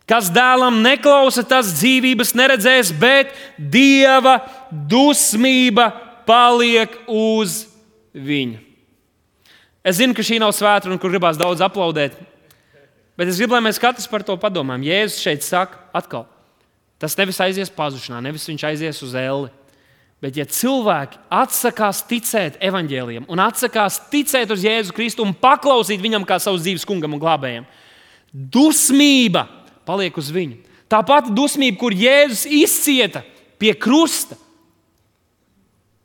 [0.09, 4.41] Kas dēlam neklausa, tas dzīvības neredzēs, bet dieva
[4.71, 5.91] dusmība
[6.27, 7.63] paliek uz
[8.13, 8.59] viņu.
[9.83, 12.15] Es zinu, ka šī nav svēta un kur gribās daudz aplaudēt,
[13.19, 14.87] bet es gribu, lai mēs katrs par to padomājam.
[14.87, 16.27] Jēzus šeit saka, atkal,
[17.03, 19.51] tas nevis aizies pazušanā, nevis viņš aizies uz elli.
[20.23, 26.23] Bet, ja cilvēki atsakās ticēt evaņģēliem un atsakās ticēt uz Jēzu Kristu un paklausīt viņam
[26.29, 27.67] kā savas dzīves kungam un glābējam,
[28.31, 29.49] dusmība
[29.89, 30.61] paliek uz viņu.
[30.87, 33.25] Tā pati dusmība, kur Jēzus izcieta
[33.59, 34.39] pie krusta.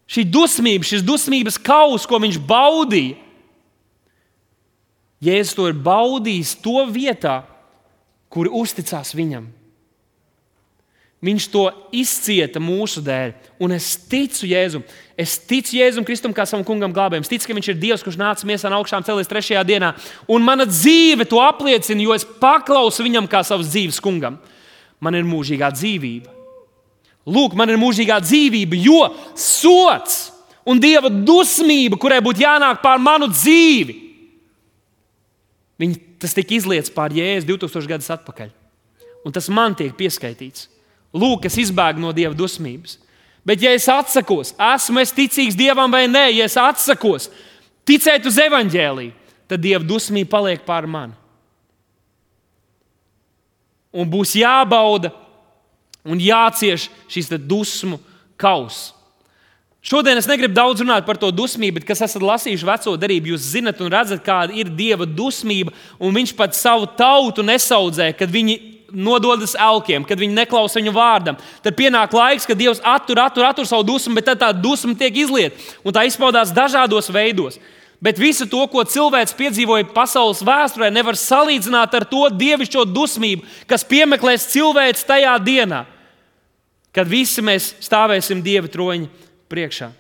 [0.08, 3.20] Šī dusmība, šis dusmības kaus, ko viņš baudīja,
[5.24, 7.42] Jēzus to ir baudījis to vietā,
[8.30, 9.48] kur uzticās viņam.
[11.18, 11.64] Viņš to
[11.98, 13.32] izcieta mūsu dēļ.
[13.66, 14.84] Un es ticu Jēzum.
[15.18, 17.26] Es ticu Jēzum Kristum kā savam kungam glābējam.
[17.26, 19.96] Es ticu, ka viņš ir Dievs, kurš nāca miesā no augšām cēlies trešajā dienā.
[20.30, 24.38] Un mana dzīve to apliecina, jo es paklausu viņam kā savas dzīves kungam.
[25.02, 26.36] Man ir mūžīgā dzīvība.
[27.28, 29.02] Lūk, man ir mūžīgā dzīvība, jo
[29.36, 30.28] sots
[30.70, 34.07] un dieva dusmība, kurai būtu jānāk pār manu dzīvi,
[35.78, 38.50] Viņi, tas tika izlietas pār jēzus 2000 gadus atpakaļ.
[39.26, 40.68] Un tas man tiek pieskaitīts.
[41.14, 42.98] Lūk, es izbēgu no dieva dusmības.
[43.48, 47.30] Bet, ja es atsakos, esmu es ticīgs dievam vai nē, ja es atsakos
[47.88, 49.14] ticēt uz evaņģēlīju,
[49.48, 51.16] tad dieva dusmība paliek pār mani.
[53.96, 55.14] Un būs jābauda
[56.08, 58.02] un jācieš šis dusmu
[58.40, 58.92] kauss.
[59.88, 63.46] Šodien es negribu daudz runāt par to dusmību, bet, kas esat lasījuši veco darību, jūs
[63.54, 65.72] zinat un redzat, kāda ir Dieva dusmība.
[66.02, 68.58] Viņš pat savu tautu nesaudzē, kad viņi
[68.92, 71.38] nododas elkiem, kad viņi neklausa viņu vārdam.
[71.64, 75.22] Tad pienāk laiks, kad Dievs attur, attur, attur savu dusmu, bet tad tā dusma tiek
[75.24, 75.56] izlieta.
[75.88, 77.56] Un tā izpaudās dažādos veidos.
[78.04, 83.88] Bet visu to, ko cilvēks piedzīvoja pasaules vēsturē, nevar salīdzināt ar to dievišķo dusmību, kas
[83.88, 85.86] piemeklēs cilvēks tajā dienā,
[86.92, 89.92] kad visi mēs stāvēsim Dieva troņa priekšā.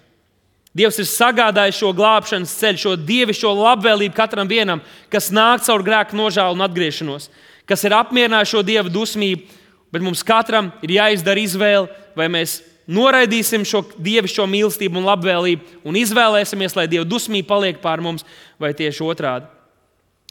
[0.77, 6.17] Dievs ir sagādājis šo glābšanas ceļu, šo dievišķo labvēlību katram vienam, kas nāk caur grēku
[6.19, 7.31] nožēlu un atgriešanos,
[7.65, 9.57] kas ir apmierinājis šo dievu dusmību,
[9.93, 15.97] bet mums katram ir jāizdara izvēle, vai mēs noraidīsim šo dievišķo mīlestību un labvēlību un
[15.97, 18.27] izvēlēsimies, lai dieva dusmība paliek pār mums,
[18.61, 19.49] vai tieši otrādi.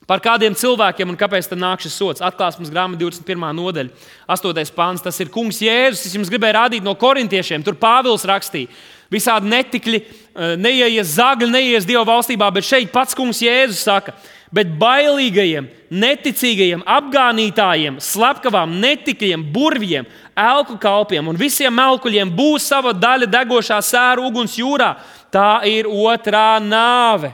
[0.07, 2.22] Par kādiem cilvēkiem un kāpēc tam nāk šis sots?
[2.22, 3.46] Atklāsmes grāmata 21.
[3.59, 3.90] nodaļa,
[4.31, 4.70] 8.
[4.76, 5.02] pāns.
[5.02, 6.05] Tas ir Kungs Jēzus.
[6.07, 7.64] Es jums gribēju rādīt no korintiešiem.
[7.66, 8.70] Tur Pāvils rakstīja,
[9.12, 14.14] visādi netikļi, eh, neieies zagļi, neieies Dieva valstībā, bet šeit pats kungs Jēzus saka,
[14.52, 23.26] bet bailīgajiem, neticīgajiem, apgānītājiem, slepkavām, netikļiem, burviem, elku kalpiem un visiem melkuļiem būs sava daļa
[23.30, 24.94] degošā sēra uguns jūrā.
[25.32, 27.32] Tā ir otrā nāve.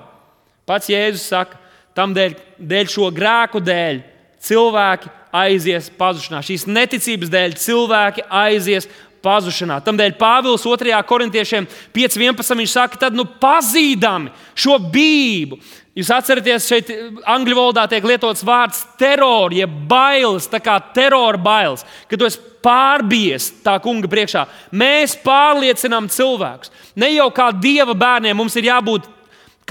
[0.67, 1.59] Pats Jēzus saka,
[1.95, 4.03] tam dēļ, dēļ šo grēku dēļ
[4.43, 6.43] cilvēki aizies pazušanā.
[6.45, 8.89] Šīs neticības dēļ cilvēki aizies
[9.23, 9.79] pazušanā.
[9.85, 10.97] Tādēļ Pāvils 2.
[11.09, 12.59] korintiešiem 5.11.
[12.63, 15.61] viņš saka, tad nu pazīdami šo bību.
[15.93, 16.91] Jūs atceraties, šeit
[17.29, 22.41] angļu valodā tiek lietots vārds terror, jeb bailes, tā kā terora bailes, kad tu esi
[22.65, 24.47] pārbies tā kunga priekšā.
[24.73, 26.73] Mēs pārliecinām cilvēkus.
[26.97, 29.11] Ne jau kā dieva bērniem mums ir jābūt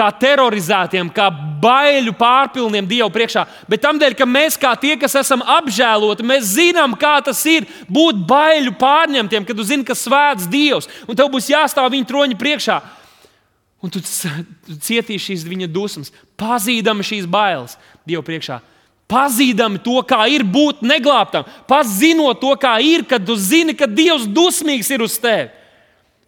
[0.01, 1.27] kā terorizētiem, kā
[1.61, 6.55] baiļu pārpilniem Dievu priekšā, bet tam dēļ, ka mēs, kā tie, kas esam apžēloti, mēs
[6.55, 11.29] zinām, kā tas ir būt baiļu pārņemtiem, kad tu zini, ka svēts Dievs, un tev
[11.33, 12.79] būs jāstāv viņa troņa priekšā.
[13.81, 18.59] Un tu, tu cietīsi šīs viņa dusmas, pazīdami šīs bailes Dievu priekšā.
[19.11, 24.29] Pazīdami to, kā ir būt neglābtam, pazinot to, kā ir, kad tu zini, ka Dievs
[24.29, 25.49] dusmīgs ir uz tevi.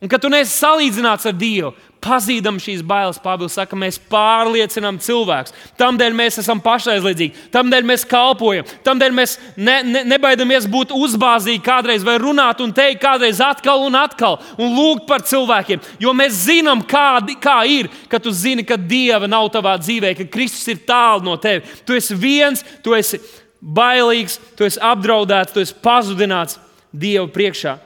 [0.04, 1.72] Un ka tu neesi salīdzināts ar Dievu,
[2.04, 5.54] pazīdam šīs bailes, Pāvils saka, mēs pārliecinām cilvēkus.
[5.80, 12.04] Tādēļ mēs esam pašaizliedzīgi, tādēļ mēs kalpojam, tādēļ mēs ne, ne, nebaidamies būt uzbāzīgi kādreiz,
[12.06, 15.84] vai runāt un teikt kādreiz atkal un atkal, un lūgt par cilvēkiem.
[16.04, 20.28] Jo mēs zinām, kā, kā ir, ka tu zini, ka Dieva nav tavā dzīvē, ka
[20.34, 21.82] Kristus ir tālu no tevis.
[21.88, 23.22] Tu esi viens, tu esi
[23.64, 26.60] bailīgs, tu esi apdraudēts, tu esi pazudināts
[26.92, 27.80] Dieva priekšā.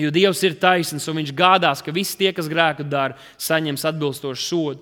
[0.00, 4.46] Jo Dievs ir taisnīgs un viņš gādās, ka visi tie, kas grēku dara, saņems atbilstošu
[4.46, 4.80] sodu.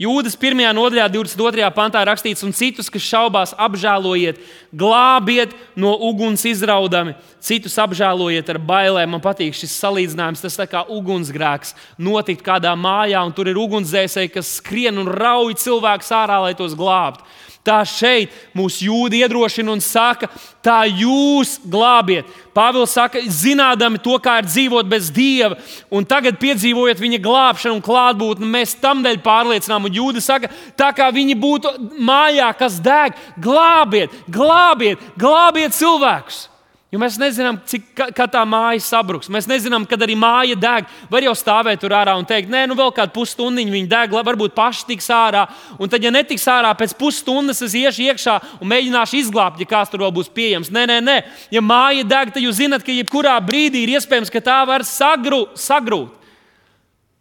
[0.00, 0.56] Jūdas 1.
[0.72, 1.66] nodaļā, 22.
[1.76, 4.38] pantā rakstīts, un citus, kas šaubās, apžēlojiet,
[4.72, 7.12] glābiet no uguns izraudami,
[7.44, 9.12] citus apžēlojiet ar bailēm.
[9.12, 14.54] Man patīk šis salīdzinājums, tas kā ugunsgrēks notikt kādā mājā, un tur ir ugunsdzēsēji, kas
[14.62, 17.28] skrien un rauj cilvēkus ārā, lai tos glābtu.
[17.60, 20.30] Tā šeit mūs jūda iedrošina un saka,
[20.64, 22.28] tā jūs glābiet.
[22.56, 25.58] Pāvils saka, zinādami to, kā ir dzīvot bez dieva,
[25.92, 29.90] un tagad piedzīvojot viņa glābšanu un klātbūtni, mēs tam dēļ pārliecinām.
[29.90, 36.46] Un jūda saka, tā kā viņi būtu mājā, kas deg, glābiet, glābiet, glābiet cilvēkus.
[36.90, 39.28] Jo mēs nezinām, cik ka, tā māja sabruks.
[39.30, 40.88] Mēs nezinām, kad arī māja deg.
[41.12, 44.56] Var jau stāvēt tur ārā un teikt, nē, nu vēl kādu pusstundu viņa deg, varbūt
[44.56, 45.44] paši tiks ārā.
[45.78, 49.92] Un tad, ja netiks ārā, pēc pusstundas es iešu iekšā un mēģināšu izglābt, ja kāds
[49.92, 50.72] tur vēl būs pieejams.
[50.74, 51.16] Nē, nē, nē.
[51.54, 55.44] Ja māja deg, tad jūs zinat, ka jebkurā brīdī ir iespējams, ka tā var sagru,
[55.54, 56.18] sagrūt.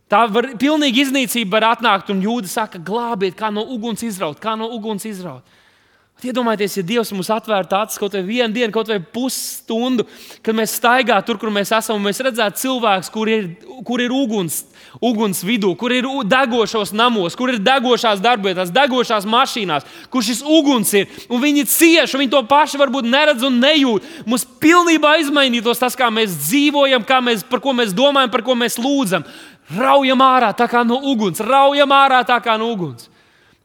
[0.09, 4.57] Tā var pilnīgi iznīcība var atnākt, un jūda saka, glābiet, kā no uguns izraut, kā
[4.57, 5.58] no uguns izraut.
[6.19, 10.03] Iedomājieties, ja Dievs mums atvērtu acis kaut vai vienu dienu, kaut vai pusstundu,
[10.43, 13.45] kad mēs staigātu tur, kur mēs esam, un mēs redzētu cilvēkus, kur ir,
[13.87, 14.65] kur ir uguns,
[14.99, 20.91] uguns vidū, kur ir degošos namos, kur ir degošās darbvietās, degošās mašīnās, kur šis uguns
[20.99, 21.07] ir.
[21.31, 24.09] Un viņi cieš, un viņi to paši varbūt neredz un nejūt.
[24.27, 28.57] Mums pilnībā izmainītos tas, kā mēs dzīvojam, kā mēs, par ko mēs domājam, par ko
[28.59, 29.23] mēs lūdzam.
[29.71, 33.07] Raujam ārā tā kā no uguns, raujam ārā tā kā no uguns.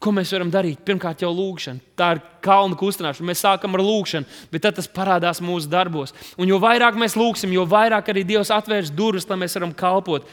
[0.05, 0.83] Ko mēs varam darīt?
[0.85, 1.81] Pirmkārt, jau lūkšana.
[1.97, 3.25] Tā ir kalna kustināšana.
[3.31, 6.13] Mēs sākam ar lūkšanu, bet tad tas parādās mūsu darbos.
[6.37, 10.29] Un jo vairāk mēs lūgsim, jo vairāk arī Dievs atvērs durvis, lai mēs varam kalpot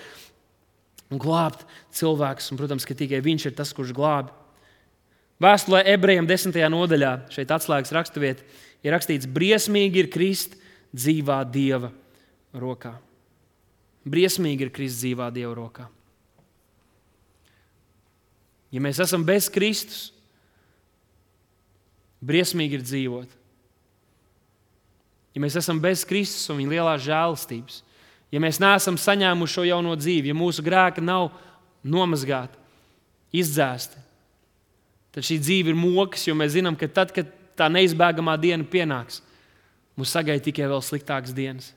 [1.08, 1.64] un glābt
[1.96, 2.50] cilvēkus.
[2.52, 4.36] Un, protams, ka tikai Viņš ir tas, kurš glābi.
[5.42, 8.44] Vēstulē ebrejiem desmitajā nodaļā, šeit atslēgas raksturvietā,
[8.84, 10.60] ir rakstīts, briesmīgi ir krist
[10.92, 11.90] dzīvā dieva
[12.54, 12.94] rokā.
[14.04, 15.88] Briesmīgi ir krist dzīvā dieva rokā.
[18.72, 20.10] Ja mēs esam bez Kristus,
[22.24, 23.38] briesmīgi ir dzīvot.
[25.36, 27.82] Ja mēs esam bez Kristus un viņa lielās žēlastības,
[28.32, 31.30] ja mēs neesam saņēmuši šo jauno dzīvi, ja mūsu grēki nav
[31.84, 32.60] nomazgāti,
[33.42, 34.00] izdzēsti,
[35.16, 39.22] tad šī dzīve ir mokas, jo mēs zinām, ka tad, kad tā neizbēgamā diena pienāks,
[40.00, 41.72] mūs sagaida tikai vēl sliktākas dienas.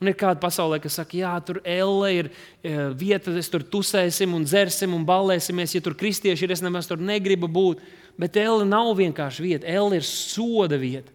[0.00, 2.28] Un ir kāda pasaulē, kas saka, jā, tur elle ir
[2.64, 5.74] e, vieta, es tur tusēsim un dzersim un ballēsimies.
[5.76, 7.82] Ja tur kristieši ir, es nemaz tur negribu būt.
[8.16, 11.12] Bet elle nav vienkārši vieta, elle ir soda vieta.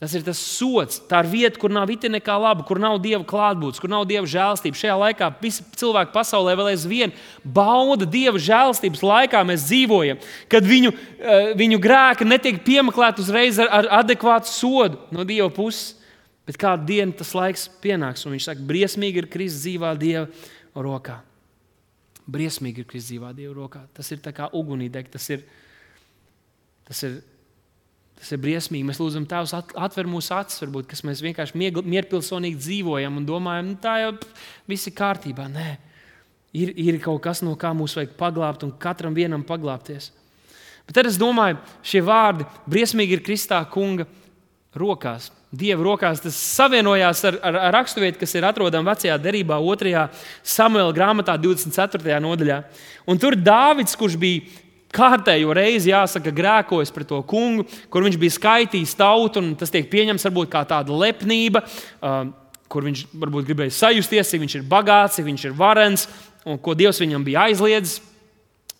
[0.00, 3.20] Tas ir tas sots, tā ir vieta, kur nav vita nekā laba, kur nav dieva
[3.24, 4.80] klātbūtnes, kur nav dieva žēlstības.
[4.80, 7.14] Šajā laikā visi cilvēki pasaulē vēl aizvien
[7.44, 9.44] bauda dieva žēlstības laikā.
[9.48, 15.24] Mēs dzīvojam, kad viņu, e, viņu grēki netiek piemeklēti uzreiz ar, ar adekvātu sodu no
[15.28, 15.98] dieva puses.
[16.46, 20.26] Bet kādu dienu tas laiks pienāks, un viņš saka, briesmīgi ir krist dzīvā dieva
[20.78, 21.20] rokā.
[22.26, 23.82] Briesmīgi ir krist dzīvā dieva rokā.
[23.96, 25.42] Tas ir kā ugunīdeg, tas ir,
[26.86, 27.18] tas ir
[28.16, 28.84] Tas ir briesmīgi.
[28.88, 33.80] Mēs lūdzam, Tēvs, atver mūsu acis, varbūt, kas mēs vienkārši mierpilsonīgi dzīvojam un domājam, nu,
[33.80, 34.14] tā jau
[34.70, 35.48] viss ir kārtībā.
[35.52, 35.66] Nē,
[36.56, 40.14] ir, ir kaut kas, no kā mums vajag paglābt, un katram vienam paglāpties.
[40.86, 44.06] Bet tad es domāju, šie vārdi briesmīgi ir Kristā kunga
[44.76, 45.28] rokās.
[45.54, 50.06] Dieva rokās tas savienojās ar, ar, ar raksturvietu, kas ir atrodama vecajā derībā, 2.
[50.42, 52.16] samuēlā grāmatā, 24.
[52.24, 52.62] nodaļā.
[53.06, 54.42] Un tur Dāvids, kurš bija
[54.96, 59.86] kārtējo reizi, jāsaka, grēkojas pret to kungu, kur viņš bija skaitījis tautu, un tas tiek
[59.92, 62.26] pieņemts varbūt kā tāda lepnība, uh,
[62.72, 66.08] kur viņš varbūt gribēja sajusties, cik viņš ir bagāts, cik viņš ir varens,
[66.46, 68.00] un ko Dievs viņam bija aizliedzis.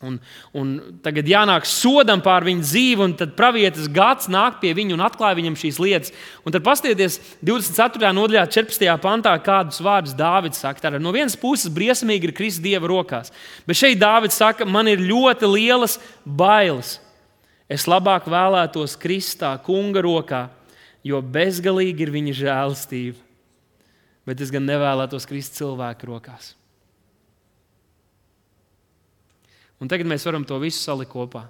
[0.05, 0.19] Un,
[0.53, 5.05] un tagad jānāk sodam pār viņu dzīvi, un tad pravietis gads nāk pie viņa un
[5.07, 6.13] atklāja viņam šīs lietas.
[6.45, 8.11] Un tad paskatieties 24.
[8.19, 8.91] nodaļā, 14.
[9.01, 10.85] pantā, kādus vārdus Dāvids saka.
[10.85, 13.33] Tātad no vienas puses briesmīgi ir Kristus Dieva rokās,
[13.65, 15.97] bet šeit Dāvids saka, man ir ļoti lielas
[16.29, 16.99] bailes.
[17.73, 20.43] Es labāk vēlētos Kristā, kunga rokā,
[21.09, 23.25] jo bezgalīgi ir viņa žēlastība.
[24.29, 26.53] Bet es gan nevēlētos Kristus cilvēku rokās.
[29.83, 31.47] Un tagad mēs varam to visu salikt kopā.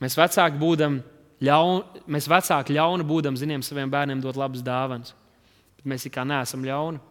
[0.00, 1.00] Mēs vecāki būdam
[1.44, 5.14] ļauni, mēs vecāki ļauni būdam, zinām, saviem bērniem dot labas dāvanas.
[5.78, 7.02] Bet mēs kā neesam ļauni.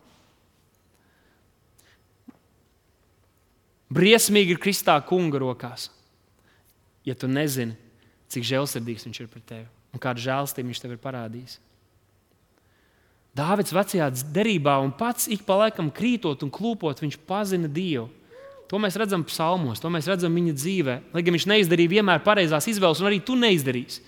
[3.94, 5.92] Briesmīgi ir Kristā kunga rokās.
[7.06, 7.76] Ja tu nezini,
[8.34, 11.60] cik žēlsirdīgs viņš ir pret tevi un kādu žēlstību viņš tev ir parādījis.
[13.34, 18.10] Dāvids vecajā derībā un pats ik pa laikam krītot un klūpot, viņš pazina Dievu.
[18.70, 20.96] To mēs redzam psalmos, to mēs redzam viņa dzīvē.
[21.14, 24.02] Lai gan viņš neizdarīja vienmēr pareizās izvēles, un arī tu neizdarīsi.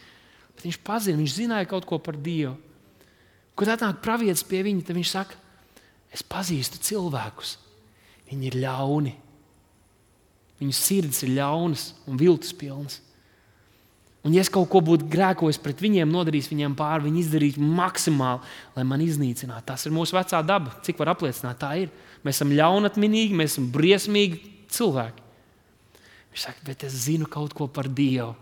[0.56, 2.56] Bet viņš pazina, viņš zināja kaut ko par Dievu.
[3.56, 5.38] Kad atnāk pravietis pie viņa, tad viņš saka,
[6.14, 7.56] es pazīstu cilvēkus.
[8.30, 9.14] Viņi ir ļauni.
[10.62, 13.02] Viņu sirds ir ļaunas un viltus pilnas.
[14.26, 18.42] Un, ja es kaut ko būtu grēkojis pret viņiem, nodarījis viņiem pāri, viņi izdarītu maksimāli,
[18.74, 19.68] lai man iznīcinātu.
[19.70, 20.74] Tas ir mūsu vecā daba.
[20.86, 21.92] Cik var apliecināt, tā ir.
[22.26, 24.42] Mēs esam ļaunatminīgi, mēs esam briesmīgi
[24.74, 25.22] cilvēki.
[26.34, 28.34] Viņš saka, bet es zinu kaut ko par Dievu.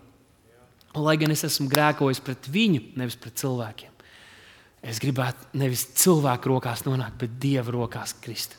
[0.93, 3.89] Un, lai gan es esmu grēkojis pret viņu, nevis pret cilvēkiem,
[4.85, 8.55] es gribētu nevis cilvēku rokās nonākt, bet Dieva rokās krist.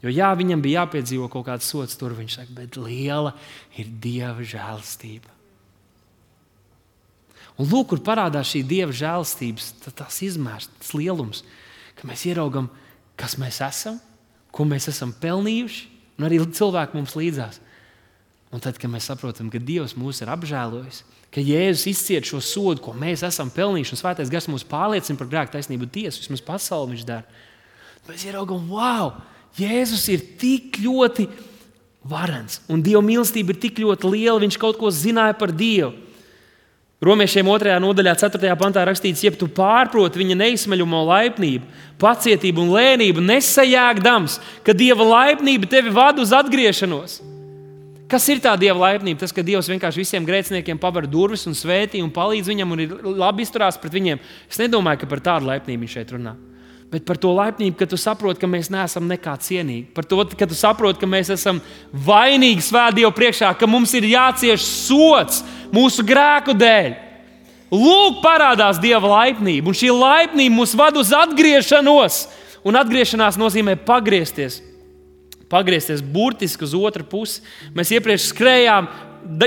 [0.00, 3.34] Jo jā, viņam bija jāpiedzīvo kaut kāds sots, tur viņš saka, bet liela
[3.76, 5.39] ir Dieva žēlastība.
[7.60, 11.42] Un lūk, kur parādās šī dieva žēlstības, tās izmērs, tas lielums,
[11.98, 12.70] ka mēs ieraugam,
[13.20, 13.98] kas mēs esam,
[14.54, 15.82] ko mēs esam pelnījuši,
[16.16, 17.60] un arī cilvēki mums līdzās.
[18.50, 22.82] Un tad, kad mēs saprotam, ka Dievs mūs ir apžēlojis, ka Jēzus izciet šo sodu,
[22.82, 26.96] ko mēs esam pelnījuši, un Svētais Gars mūs pārliecina par grēku taisnību tiesu, vismaz pasauli
[26.96, 27.44] viņš dara.
[28.08, 29.12] Mēs ieraugam, wow,
[29.60, 31.28] Jēzus ir tik ļoti
[32.10, 32.58] varens.
[32.72, 35.92] Un Dieva mīlestība ir tik ļoti liela, viņš kaut ko zināja par Dievu.
[37.00, 37.78] Romiešiem 2.
[37.80, 38.50] nodaļā, 4.
[38.60, 41.64] pantā rakstīts, ja tu pārproti viņa neizsmeļamo laipnību,
[42.00, 44.36] pacietību un lēnību, nesajāgdams,
[44.66, 47.22] ka Dieva laipnība tevi vada uz atgriešanos.
[48.10, 49.22] Kas ir tā Dieva laipnība?
[49.22, 52.94] Tas, ka Dievs vienkārši visiem grēciniekiem paver durvis un svētī un palīdz viņam un ir
[53.22, 54.20] labi izturās pret viņiem.
[54.50, 56.36] Es nedomāju, ka par tādu laipnību viņš šeit runā
[56.90, 59.90] bet par to laipnību, ka tu saproti, ka mēs neesam nekā cienīgi.
[59.94, 61.60] Par to, ka tu saproti, ka mēs esam
[61.94, 66.90] vainīgi svētdievu priekšā, ka mums ir jācieš sots mūsu grēku dēļ.
[67.70, 72.24] Lūk, parādās Dieva laipnība, un šī laipnība mūs vada uz atgriešanos.
[72.66, 74.58] Un atgriešanās nozīmē pagriezties.
[75.50, 77.40] Pagriezties burtiski uz otru pusi.
[77.74, 78.90] Mēs iepriekš skrējām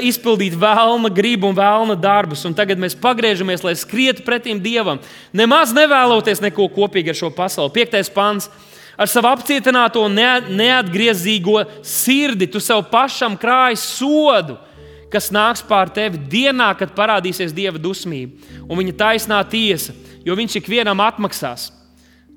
[0.04, 5.02] izpildīt vēlna gribu un vēlna darbus, un tagad mēs pagriežamies, lai skrietu pretim Dievam,
[5.34, 7.74] nemaz nevēloties neko kopīgi ar šo pasauli.
[7.76, 8.50] Piektais pants.
[8.94, 14.60] Ar savu apcietināto neatgriezīgo sirdi tu sev pašam krāji sodu,
[15.10, 20.62] kas nāks pār tevi dienā, kad parādīsies Dieva dusmība un viņa taisnā tiesa, jo Viņš
[20.62, 21.72] ikvienam atmaksās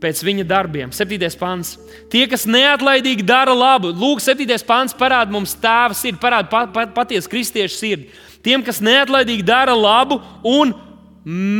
[0.02, 0.92] pēc viņa darbiem.
[0.92, 1.28] 7.
[1.40, 1.76] pāns.
[2.12, 4.46] Tie, kas neatlaidīgi dara labu, lūk, 7.
[4.68, 8.10] pāns parāda mums tēva sirdi, parāda pa, pa, patiesu kristiešu sirdi.
[8.44, 10.74] Tiem, kas neatlaidīgi dara labu un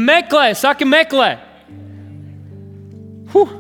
[0.07, 1.33] meklē, saka, meklē.
[3.33, 3.57] Huh.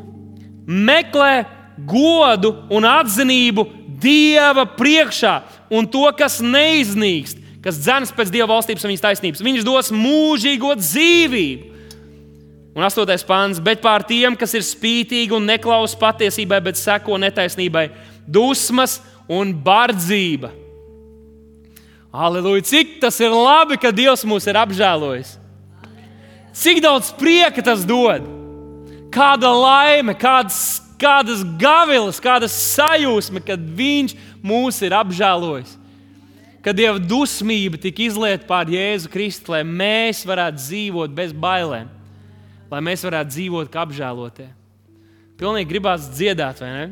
[0.66, 1.46] Meklē
[1.86, 3.66] godu un atzinību
[3.96, 5.38] Dieva priekšā
[5.72, 9.42] un to, kas neiznīkst, kas dzēnas pēc Dieva valstības un viņas taisnības.
[9.46, 11.75] Viņš dos mūžīgo dzīvību.
[12.76, 17.86] Un astotais pāns, bet pār tiem, kas ir spītīgi un neklausa patiesībai, bet seko netaisnībai,
[18.28, 18.98] dusmas
[19.32, 20.50] un bardzība.
[22.12, 22.66] Aleluja!
[22.68, 25.38] Cik tas ir labi, ka Dievs mūs ir apžēlojis!
[26.56, 28.28] Cik daudz prieka tas dod!
[29.12, 35.78] Kāda laime, kādas, kādas gavilas, kāda sajūsma, kad Viņš mūs ir apžēlojis!
[36.60, 41.95] Kad Dieva dusmība tika izlieta pār Jēzu Kristu, lai mēs varētu dzīvot bez bailēm
[42.70, 44.48] lai mēs varētu dzīvot kā apžēlotie.
[45.36, 46.84] Pilnīgi gribās dziedāt, vai ne?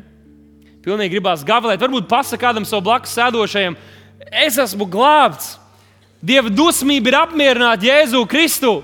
[0.85, 1.81] Pilnīgi gribās gavilēt.
[1.81, 3.77] Varbūt pasakā kādam savam blakus sēdošajam,
[4.29, 5.55] es esmu glābts.
[6.25, 8.75] Dieva dusmība ir apmierināta Jēzu Kristu.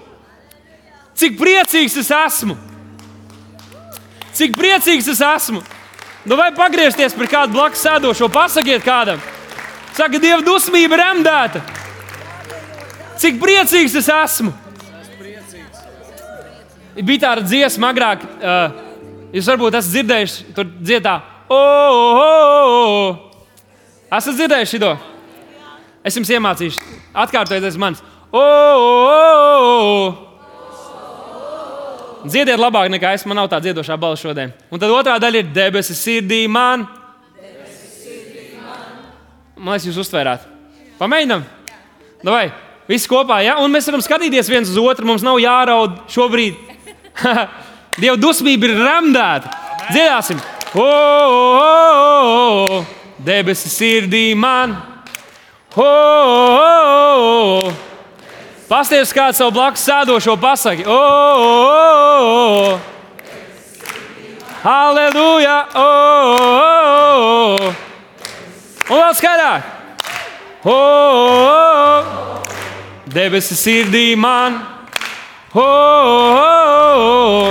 [1.18, 2.56] Cik priecīgs es esmu!
[4.38, 5.62] Cik priecīgs es esmu!
[6.26, 9.22] Nu, vai pagriezties pie kāda blakus sēdošo, pasakiet kādam,
[9.98, 11.64] saka, Dieva dusmība ir remdēta.
[13.22, 14.54] Cik priecīgs es esmu!
[17.00, 18.72] Bija tāda dziesma agrāk, uh,
[19.36, 21.16] jūs varbūt esat dzirdējuši, tur dziedā,
[21.52, 23.12] oh, oh, oh.
[24.18, 24.96] esat dzirdējuši to?
[26.02, 26.82] Es jums iemācīšu,
[27.24, 28.02] atkārtojiet, manis.
[28.32, 30.28] Oh, oh, oh.
[32.22, 34.52] Dziediet labāk nekā es, man nav tā dziedošā balss šodien.
[34.70, 36.86] Un tad otrā daļa ir debesis sirdī man.
[39.58, 40.46] Man liekas, jūs uztvērāt.
[40.98, 41.44] Pamēģinām!
[42.26, 42.52] Vai?
[42.90, 43.58] Visi kopā, ja?
[43.62, 45.06] Un mēs varam skatīties viens uz otru.
[45.10, 46.71] Mums nav jāraud šobrīd.
[48.02, 49.52] Dieva dusmība ir remdēta.
[49.92, 50.40] Dziedāsim!
[50.72, 51.62] O, o,
[52.80, 52.86] o,
[53.20, 54.78] debesis sirdī man!
[55.76, 55.90] O, o,
[57.68, 57.74] o,
[58.72, 60.86] Pastāstiet, kāds savu blakus sēdošo pasaki.
[60.88, 61.68] O, o,
[62.72, 62.80] o,
[64.64, 65.58] Halleluja!
[65.76, 65.86] O,
[66.32, 66.50] o,
[67.60, 67.74] o.
[68.88, 69.62] Un vēl skaļāk!
[70.64, 72.42] O, o, o.
[73.12, 74.71] Debesis sirdī man!
[75.54, 75.64] O, o,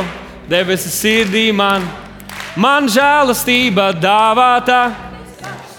[0.01, 0.05] o,
[0.48, 1.82] debesis sirdī man,
[2.57, 4.94] man žēlastība dāvāta,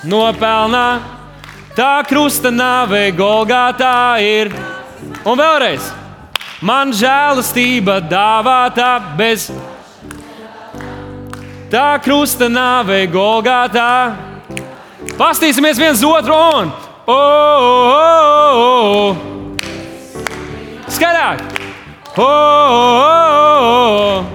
[0.06, 1.02] nopelnā,
[1.74, 4.54] tā krusta nāve Golgātā ir.
[5.26, 5.82] Un vēlreiz,
[6.62, 9.50] man žēlastība dāvāta bez
[11.74, 14.14] tā krusta nāve Golgātā.
[15.18, 16.70] Pastīsimies viens otru un!
[17.10, 17.74] O, o,
[18.62, 19.16] o, o.
[20.86, 21.71] Skaļāk!
[22.18, 24.26] Oh, oh, oh.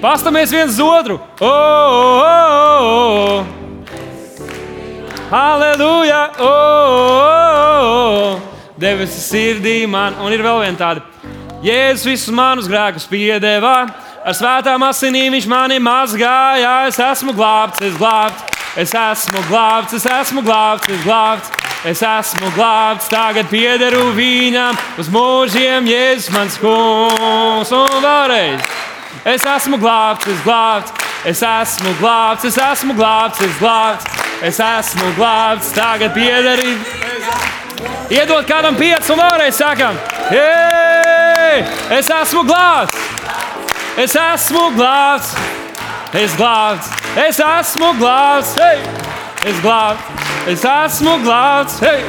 [0.00, 1.20] Pastamies viens otru!
[1.40, 1.46] Oh,
[2.22, 3.46] oh, oh.
[5.30, 6.30] Halleluja!
[6.38, 8.40] Oh, oh, oh.
[8.78, 11.02] Debesis sirdī man, un ir vēl viena tāda.
[11.66, 13.76] Jēzus visus manus grēkus piedēvā,
[14.22, 16.86] ar svētām asinīm viņš mani mazgāja.
[16.86, 18.46] Es esmu glābts, es glābts,
[18.78, 21.67] es esmu glābts, es esmu glābts, es glābts.
[21.86, 27.70] Es esmu glābts, tagad piederu viņam uz mūžiem, Jēzus mans kungs.
[27.70, 28.64] Un vēlreiz,
[29.22, 34.10] es esmu glābts, es glābts, es esmu glābts, es esmu glābts, es glābts,
[34.50, 36.74] es esmu glābts, tagad piederu.
[38.10, 39.94] Iedod kādam pieci un vēlreiz sakam,
[40.32, 41.62] hei,
[41.94, 42.98] es esmu glābts,
[44.02, 45.36] es esmu glābts,
[46.26, 46.90] es glābts,
[47.28, 48.56] es esmu glābts.
[48.58, 49.06] Hey!
[49.46, 52.02] es glābts, es esmu glābts, hei!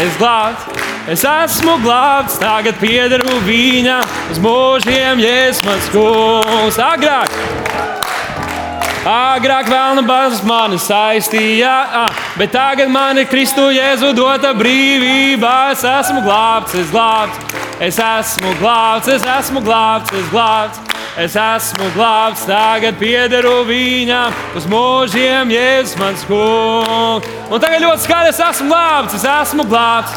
[0.00, 0.64] es glābts,
[1.12, 4.00] es esmu glābts, tagad piederu viņa
[4.32, 6.80] uz mūžiem, jēzus kungs.
[6.80, 7.34] Agrāk!
[9.00, 12.04] Agrāk vēlna bāzes mani saistīja,
[12.36, 15.72] bet tagad man ir Kristu Jēzu dota brīvība.
[15.72, 20.89] Es esmu glābts, es glābts, es esmu glābts, es esmu glābts, es glābts.
[21.18, 27.26] Es esmu glābts, tagad piederu viņam uz mūžiem, Jēzus mans kungs.
[27.50, 30.14] Un tagad ļoti skaidrs, es esmu glābts, es esmu glābts.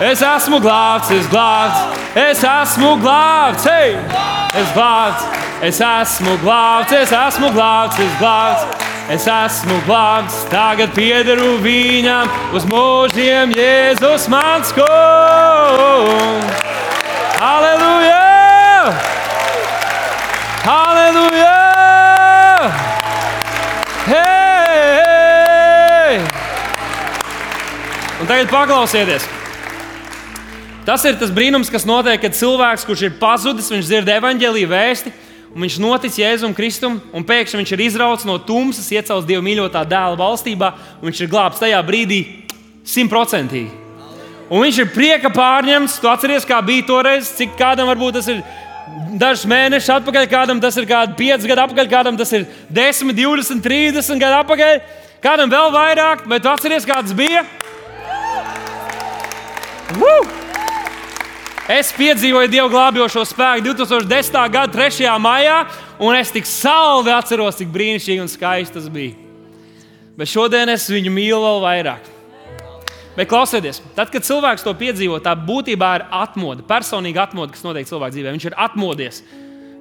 [0.00, 3.94] Es esmu glābts, es glābts, es esmu glābts, hei!
[4.56, 5.28] Es glābts,
[5.60, 8.82] es esmu glābts, es esmu glābts, es glābts.
[9.12, 16.62] Es esmu glābts, tagad piederu viņam uz mūžiem, Jēzus mans kungs.
[17.36, 18.33] Halleluja!
[20.64, 21.60] Halleluja!
[24.06, 26.18] Hei!
[28.20, 29.24] Un tagad paklausieties!
[30.84, 35.12] Tas ir tas brīnums, kas notiek, kad cilvēks, kurš ir pazudis, viņš dzird evaņģēlīju vēsti,
[35.54, 39.86] un viņš notic Jēzum Kristum, un pēkšņi viņš ir izrauts no tumsas, iecelts Dieva mīļotā
[39.88, 40.68] dēla valstībā,
[41.00, 42.20] un viņš ir glābts tajā brīdī
[42.84, 43.84] simtprocentīgi.
[44.52, 45.96] Un viņš ir prieka pārņemts.
[46.02, 48.42] Tu atceries, kā bija toreiz, cik kādam varbūt tas ir
[49.18, 53.62] dažus mēnešus atpakaļ, kādam tas ir kādi 5 gadi atpakaļ, kādam tas ir 10, 20,
[53.64, 54.80] 30 gadi atpakaļ,
[55.24, 57.44] kādam vēl vairāk, bet atcerieties, kāds bija.
[60.00, 60.24] Woo!
[61.70, 64.34] Es piedzīvoju Dieva glābjošo spēku 2010.
[64.52, 65.08] gada 3.
[65.16, 65.62] maijā,
[65.96, 69.16] un es tik saldi atceros, cik brīnišķīgi un skaisti tas bija.
[70.14, 72.13] Bet šodien es viņu mīlu vēl vairāk.
[73.14, 77.86] Bet klausieties, tad, kad cilvēks to piedzīvo, tā būtībā ir atmoda, personīga atmoda, kas notiek
[77.86, 78.32] cilvēka dzīvē.
[78.34, 79.20] Viņš ir atmodies.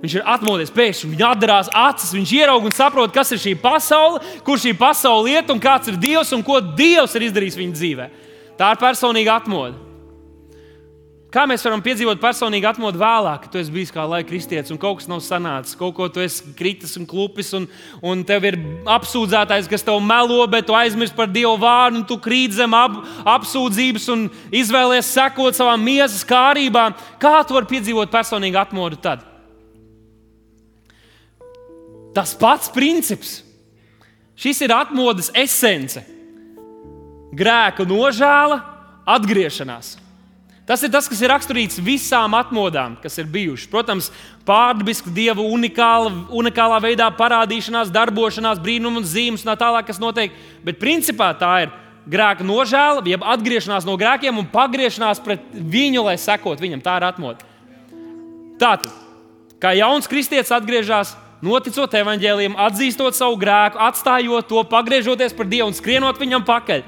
[0.03, 4.19] Viņš ir atmodies, pēkšņi viņam atdarās acis, viņš ieraudzīja un saprot, kas ir šī pasaule,
[4.43, 8.07] kur šī pasaule iet un kāds ir Dievs un ko Dievs ir izdarījis viņa dzīvē.
[8.59, 9.92] Tā ir personīga atmoda.
[11.33, 14.77] Kā mēs varam piedzīvot personīgi atmodu vēlāk, kad tu esi bijis kā laika kristietis un
[14.77, 17.65] kaut kas nav sanācis, kaut ko tu esi kritis un klupis, un,
[18.05, 18.59] un tev ir
[18.93, 22.99] apsūdzētais, kas tev melo, bet tu aizmirsti par Dievu vārdu, un tu krīt zem ap,
[23.33, 26.93] apsūdzības un izvēlies sekot savām miesas kārībām.
[27.17, 29.25] Kā tu vari piedzīvot personīgi atmodu tad?
[32.13, 33.39] Tas pats princips.
[34.37, 36.05] Šis ir atmodas esence.
[37.33, 38.61] Grēka nožēla,
[39.09, 39.95] atgriešanās.
[40.63, 43.67] Tas ir tas, kas ir raksturīgs visām atmodām, kas ir bijušas.
[43.67, 44.05] Protams,
[44.47, 50.31] pārdabiska dieva unikāla, unikālā veidā parādīšanās, darbošanās, brīnums un zīmes un tā tālāk, kas notiek.
[50.63, 51.73] Bet principā tā ir
[52.07, 56.83] grēka nožēla, jeb atgriešanās no grēkiem un pagriešanās pret viņu, lai sekot viņam.
[56.85, 57.51] Tā ir atmoda.
[58.63, 58.87] Tātad,
[59.59, 65.75] kā jauns kristietis atgriežas, noticot evaņģēliem, atzīstot savu grēku, atstājot to, pagriežoties par Dievu un
[65.75, 66.85] skrienot viņam pakaļ.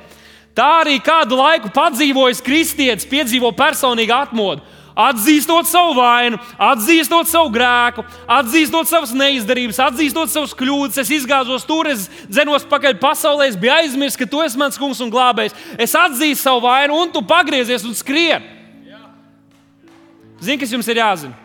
[0.56, 4.64] Tā arī kādu laiku padzīvojis kristietis, piedzīvo personīgu atmodu.
[4.96, 11.02] Atzīstot savu vainu, atzīstot savu grēku, atzīstot savas neizdarības, atzīstot savus kļūdas.
[11.04, 15.04] Es izgāzos tur, es zenos pakaļ pasaulē, es biju aizmirsis, ka tu esi mans kungs
[15.04, 15.58] un glābējs.
[15.76, 18.48] Es atzīstu savu vainu, un tu pagriezies un skrien.
[20.40, 21.36] Zini, kas jums ir jāzina?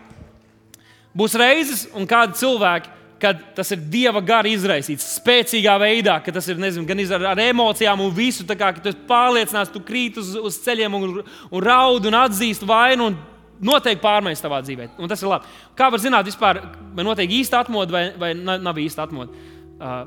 [1.10, 6.48] Būs reizes, un kādi cilvēki kad tas ir dieva gara izraisīts, spēcīgā veidā, ka tas
[6.48, 10.32] ir nezinu, gan ar, ar emocijām un visu, kā, ka tu pārliecināts, tu krīt uz,
[10.40, 13.10] uz ceļiem un, un raud un atzīst vainu.
[13.10, 13.20] Un
[13.60, 15.50] Noteikti pārmaiņas tavā dzīvē, un tas ir labi.
[15.76, 16.62] Kā var zināt, vispār,
[16.96, 19.36] vai notiek īsta atmoda vai, vai nav īsta atmoda?
[19.76, 19.98] Uh,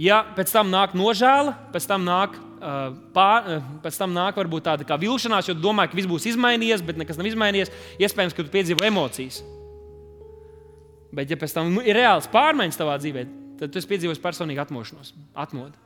[0.00, 4.64] ja pēc tam nāk nožēla, pēc tam nāk, uh, pār, uh, pēc tam nāk varbūt
[4.70, 7.74] tāda kā vilšanās, jo domā, ka viss būs izmainījies, bet nekas nav izmainījies.
[8.00, 9.42] Iespējams, ka tu piedzīvo emocijas.
[11.14, 13.24] Bet, ja pēc tam nu, ir reāls pārmaiņas tavā dzīvē,
[13.60, 15.12] tad tu piedzīvosi personīgu atmošanos,
[15.44, 15.78] atmodu.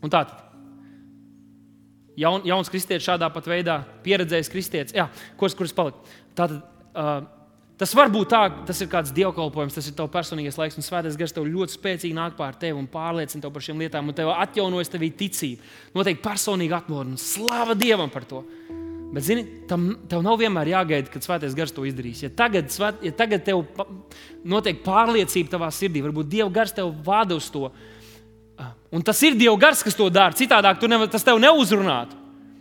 [0.00, 0.46] Un tā tad.
[2.20, 5.06] Jaun, jauns kristietis šādā pat veidā, pieredzējis kristietis, jā,
[5.40, 6.16] kurš, kurš palika.
[6.36, 6.58] Tātad,
[6.92, 7.22] uh,
[7.80, 11.16] tas var būt tā, tas ir kāds dievkalpojums, tas ir tavs personīgais laiks, un svētais
[11.20, 14.34] gars tev ļoti spēcīgi nāk pār tevi un pārliecina tev par šīm lietām, un tev
[14.34, 15.64] atjaunojas tevī ticība.
[15.96, 18.44] Noteikti personīgi atmodu un slava Dievam par to.
[19.10, 22.20] Bet, zini, tam tev nav vienmēr jāgaida, kad svētais gars to izdarīs.
[22.22, 23.64] Ja tagad, svēt, ja tagad tev
[24.46, 27.72] notiek pārliecība tavā sirdī, varbūt Dieva gars tev vada uz to.
[28.94, 30.36] Un tas ir Dieva gars, kas to dara.
[30.38, 32.20] Citādi nevar, tas tev neuzrunātu.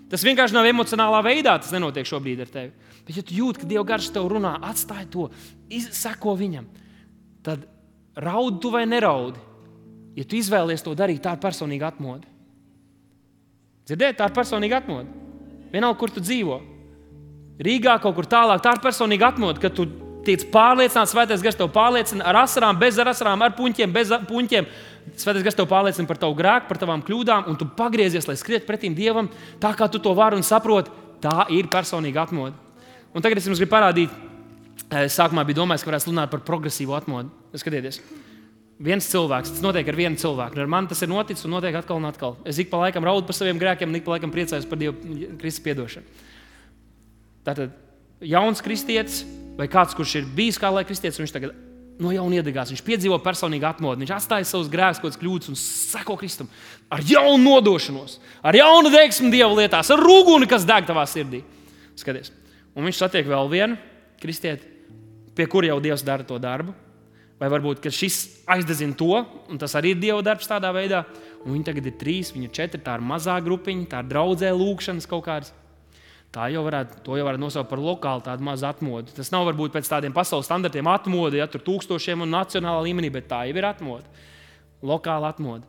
[0.09, 2.73] Tas vienkārši nav emocionālā veidā, tas nenotiek šobrīd ar tevi.
[3.05, 5.29] Bet, ja tu jūti, ka Dieva gars tev runā, atstāj to,
[5.93, 6.65] seko viņam,
[7.45, 7.69] tad
[8.17, 9.37] raudi tu vai neraudi.
[10.17, 12.25] Ja tu izvēlies to darīt, tā ir personīga atmoda.
[13.85, 15.28] Dzirdēt, tā ir personīga atmoda.
[15.73, 16.59] Vienalga, kur tu dzīvo.
[17.59, 19.85] Rīgā kaut kur tālāk, tā ir personīga atmoda, ka tu
[20.27, 24.69] tiec pārliecināts, svētais gars tev pārliecina ar asarām, bez asarām, ar puņķiem, bez puņķiem.
[25.19, 28.67] Svētais gars tev pārliecina par tavu grēku, par tavām kļūdām, un tu pagriezies, lai skriet
[28.67, 29.29] pretim Dievam,
[29.61, 30.93] tā kā tu to vari un saproti.
[31.19, 32.55] Tā ir personīga atmodu.
[33.11, 34.13] Un tagad es jums gribu parādīt,
[35.01, 37.33] es sākumā biju domājis, ka varētu runāt par progresīvu atmodu.
[37.59, 37.99] Skatieties,
[38.79, 40.59] viens cilvēks, tas notiek ar vienu cilvēku.
[40.59, 42.37] Ar mani tas ir noticis un notiek atkal un atkal.
[42.47, 44.95] Es ik pa laikam raudu par saviem grēkiem, un ik pa laikam priecājos par Dieva
[45.39, 46.27] Kristus piedošanu.
[47.47, 47.75] Tātad
[48.23, 49.23] jauns kristietis
[49.59, 51.55] vai kāds, kurš ir bijis kā lai kristietis, viņš tagad
[51.99, 52.71] no jauna iedegās.
[52.71, 56.47] Viņš piedzīvo personīgu atmodu, viņš atstāja savus grēkus, kādas kļūdas un seko Kristum
[56.87, 61.43] ar jaunu nodošanos, ar jaunu deksmu Dieva lietās, ar rūguni, kas deg tavā sirdī.
[61.99, 62.31] Skaties.
[62.77, 63.75] Un viņš satiek vēl vienu
[64.21, 64.63] kristieti,
[65.35, 66.71] pie kura jau Dievs dara to darbu.
[67.39, 71.05] Vai varbūt šis aizdedzina to, un tas arī ir Dieva darbs tādā veidā.
[71.45, 74.51] Un viņi tagad ir trīs, viņi ir četri, tā ir mazā grupiņa, tā ir draudzē
[74.51, 75.53] lūkšanas kaut kādas.
[76.35, 79.15] Tā jau varētu, jau varētu nosaukt par lokālu tādu mazu atmodu.
[79.15, 83.31] Tas nav varbūt pēc tādiem pasaules standartiem atmodu, ja tur tūkstošiem un nacionālā līmenī, bet
[83.31, 84.27] tā jau ir atmoda.
[84.85, 85.65] Lokāla atmoda.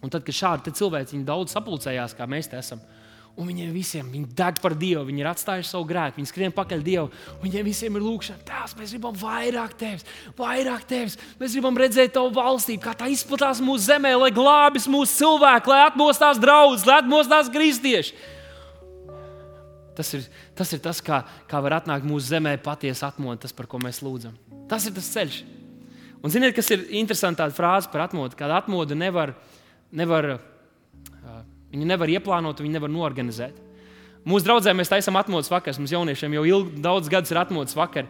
[0.00, 2.80] Un tad, kad šādi cilvēki daudz sapulcējās, kā mēs te esam,
[3.36, 6.84] un viņiem visiem viņi deg par Dievu, viņi ir atstājuši savu grēku, viņi skrien pakaļ
[6.84, 8.44] Dievu, un viņiem visiem ir lūkšana.
[8.48, 10.06] Tēvs, mēs gribam vairāk tevis,
[10.38, 11.18] vairāk tevis.
[11.40, 15.82] Mēs gribam redzēt tavu valstību, kā tā izplatās mūsu zemē, lai glābis mūsu cilvēku, lai
[15.90, 18.16] atmostās draugus, lai atmostās kristieši.
[19.96, 20.26] Tas ir
[20.56, 24.02] tas, ir tas kā, kā var atnākt mūsu zemē patiesa atmodu, tas, par ko mēs
[24.04, 24.34] lūdzam.
[24.68, 25.38] Tas ir tas ceļš.
[26.24, 28.36] Un ziniet, kas ir interesanti tāda frāze par atmodu?
[28.36, 29.34] Kāda atmodu nevar,
[29.94, 30.36] nevar,
[31.72, 33.62] viņu nevar ieplānot, viņu nevar norganizēt.
[34.26, 35.78] Mūsu draugiem mēs taisām atmodas vakarus.
[35.78, 38.08] Mums jauniešiem jau ilgi, daudz gadus ir atmodas vakar.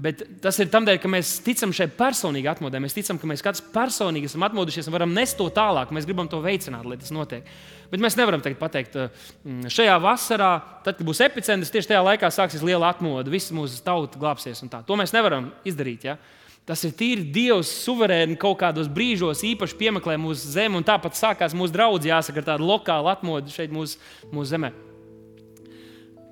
[0.00, 2.80] Bet tas ir tādēļ, ka mēs ticam šai personīgai atmodai.
[2.82, 5.92] Mēs ticam, ka mēs katrs personīgi esam atmodušies un varam nest to tālāk.
[5.94, 7.46] Mēs gribam to veicināt, lai tas notiek.
[7.92, 10.50] Bet mēs nevaram pateikt, mm, šajā vasarā,
[10.82, 14.64] tad, kad būs epicentrs, tieši tajā laikā sāksies liela atmoda, visa mūsu tauta glābsies.
[14.72, 16.08] To mēs nevaram izdarīt.
[16.08, 16.16] Ja?
[16.64, 21.52] Tas ir tīri Dievs, suverēni kaut kādos brīžos īpaši piemeklē mūsu zemi, un tāpat sākās
[21.56, 24.00] mūsu draugs, jāsaka, ar tādu lokālu atmodu šeit mūsu,
[24.32, 24.72] mūsu zemē.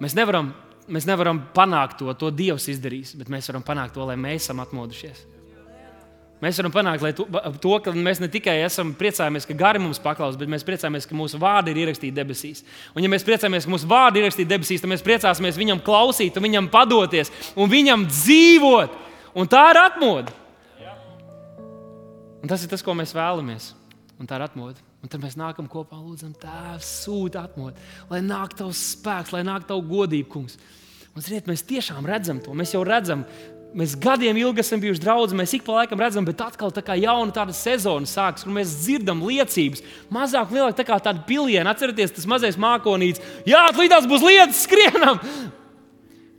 [0.00, 0.54] Mēs nevaram,
[0.88, 4.64] mēs nevaram panākt to, to Dievs izdarīs, bet mēs varam panākt to, lai mēs esam
[4.64, 5.20] atmodušies.
[6.42, 7.28] Mēs varam panākt to,
[7.62, 11.14] to, ka mēs ne tikai esam priecājamies, ka gari mums paklaus, bet mēs priecājamies, ka
[11.14, 12.64] mūsu vārdi ir ierakstīti debesīs.
[12.96, 16.40] Un, ja mēs priecājamies, ka mūsu vārdi ir ierakstīti debesīs, tad mēs priecāsimies viņam klausīt,
[16.42, 18.98] viņam padoties un viņam dzīvot.
[19.38, 20.34] Un tā ir atmoda.
[22.42, 23.70] Un tas ir tas, ko mēs vēlamies.
[24.20, 24.82] Un tā ir atmoda.
[25.02, 27.74] Un tad mēs nākam kopā un lūdzam, Tēvs, sūti atmodu,
[28.10, 30.54] lai nāk tavs spēks, lai nāk tavs godība, kungs.
[31.12, 32.54] Un, ziniet, mēs tiešām redzam to.
[32.56, 33.26] Mēs jau redzam,
[33.72, 36.92] Mēs gadiem ilgi esam bijuši draugi, mēs ik pa laikam redzam, bet atkal tā kā
[37.00, 39.80] jauna tāda sezona sākas, kur mēs dzirdam liecības.
[40.12, 41.72] Mazāk, lielāk tā kā tāda piliena.
[41.72, 43.24] Atcerieties, tas mazais mākonītis.
[43.48, 45.22] Jā, līdās būs lietas, skrienam!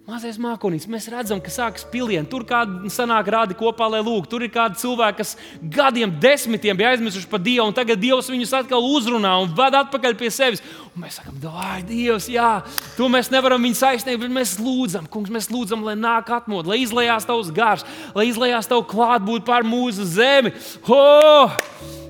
[0.04, 2.28] Mazais mākslinieks, mēs redzam, ka sākas pilieni.
[2.28, 4.34] Tur kāda sanāk rādi kopā, lai lūgtu.
[4.34, 5.32] Tur ir kādi cilvēki, kas
[5.78, 10.20] gadiem, desmitiem bija aizmirsuši par Dievu, un tagad Dievs viņus atkal uzrunā un ved atpakaļ
[10.20, 10.60] pie sevis.
[10.92, 12.52] Un mēs sakām, dārgā Dievs, jā,
[12.98, 16.84] to mēs nevaram viņu saistīt, bet mēs lūdzam, kungs, mēs lūdzam, lai nāk atmodu, lai
[16.84, 20.52] izlējās tavs gars, lai izlējās tavu klātbūtni pār mūsu zemi.
[20.84, 22.03] Oh!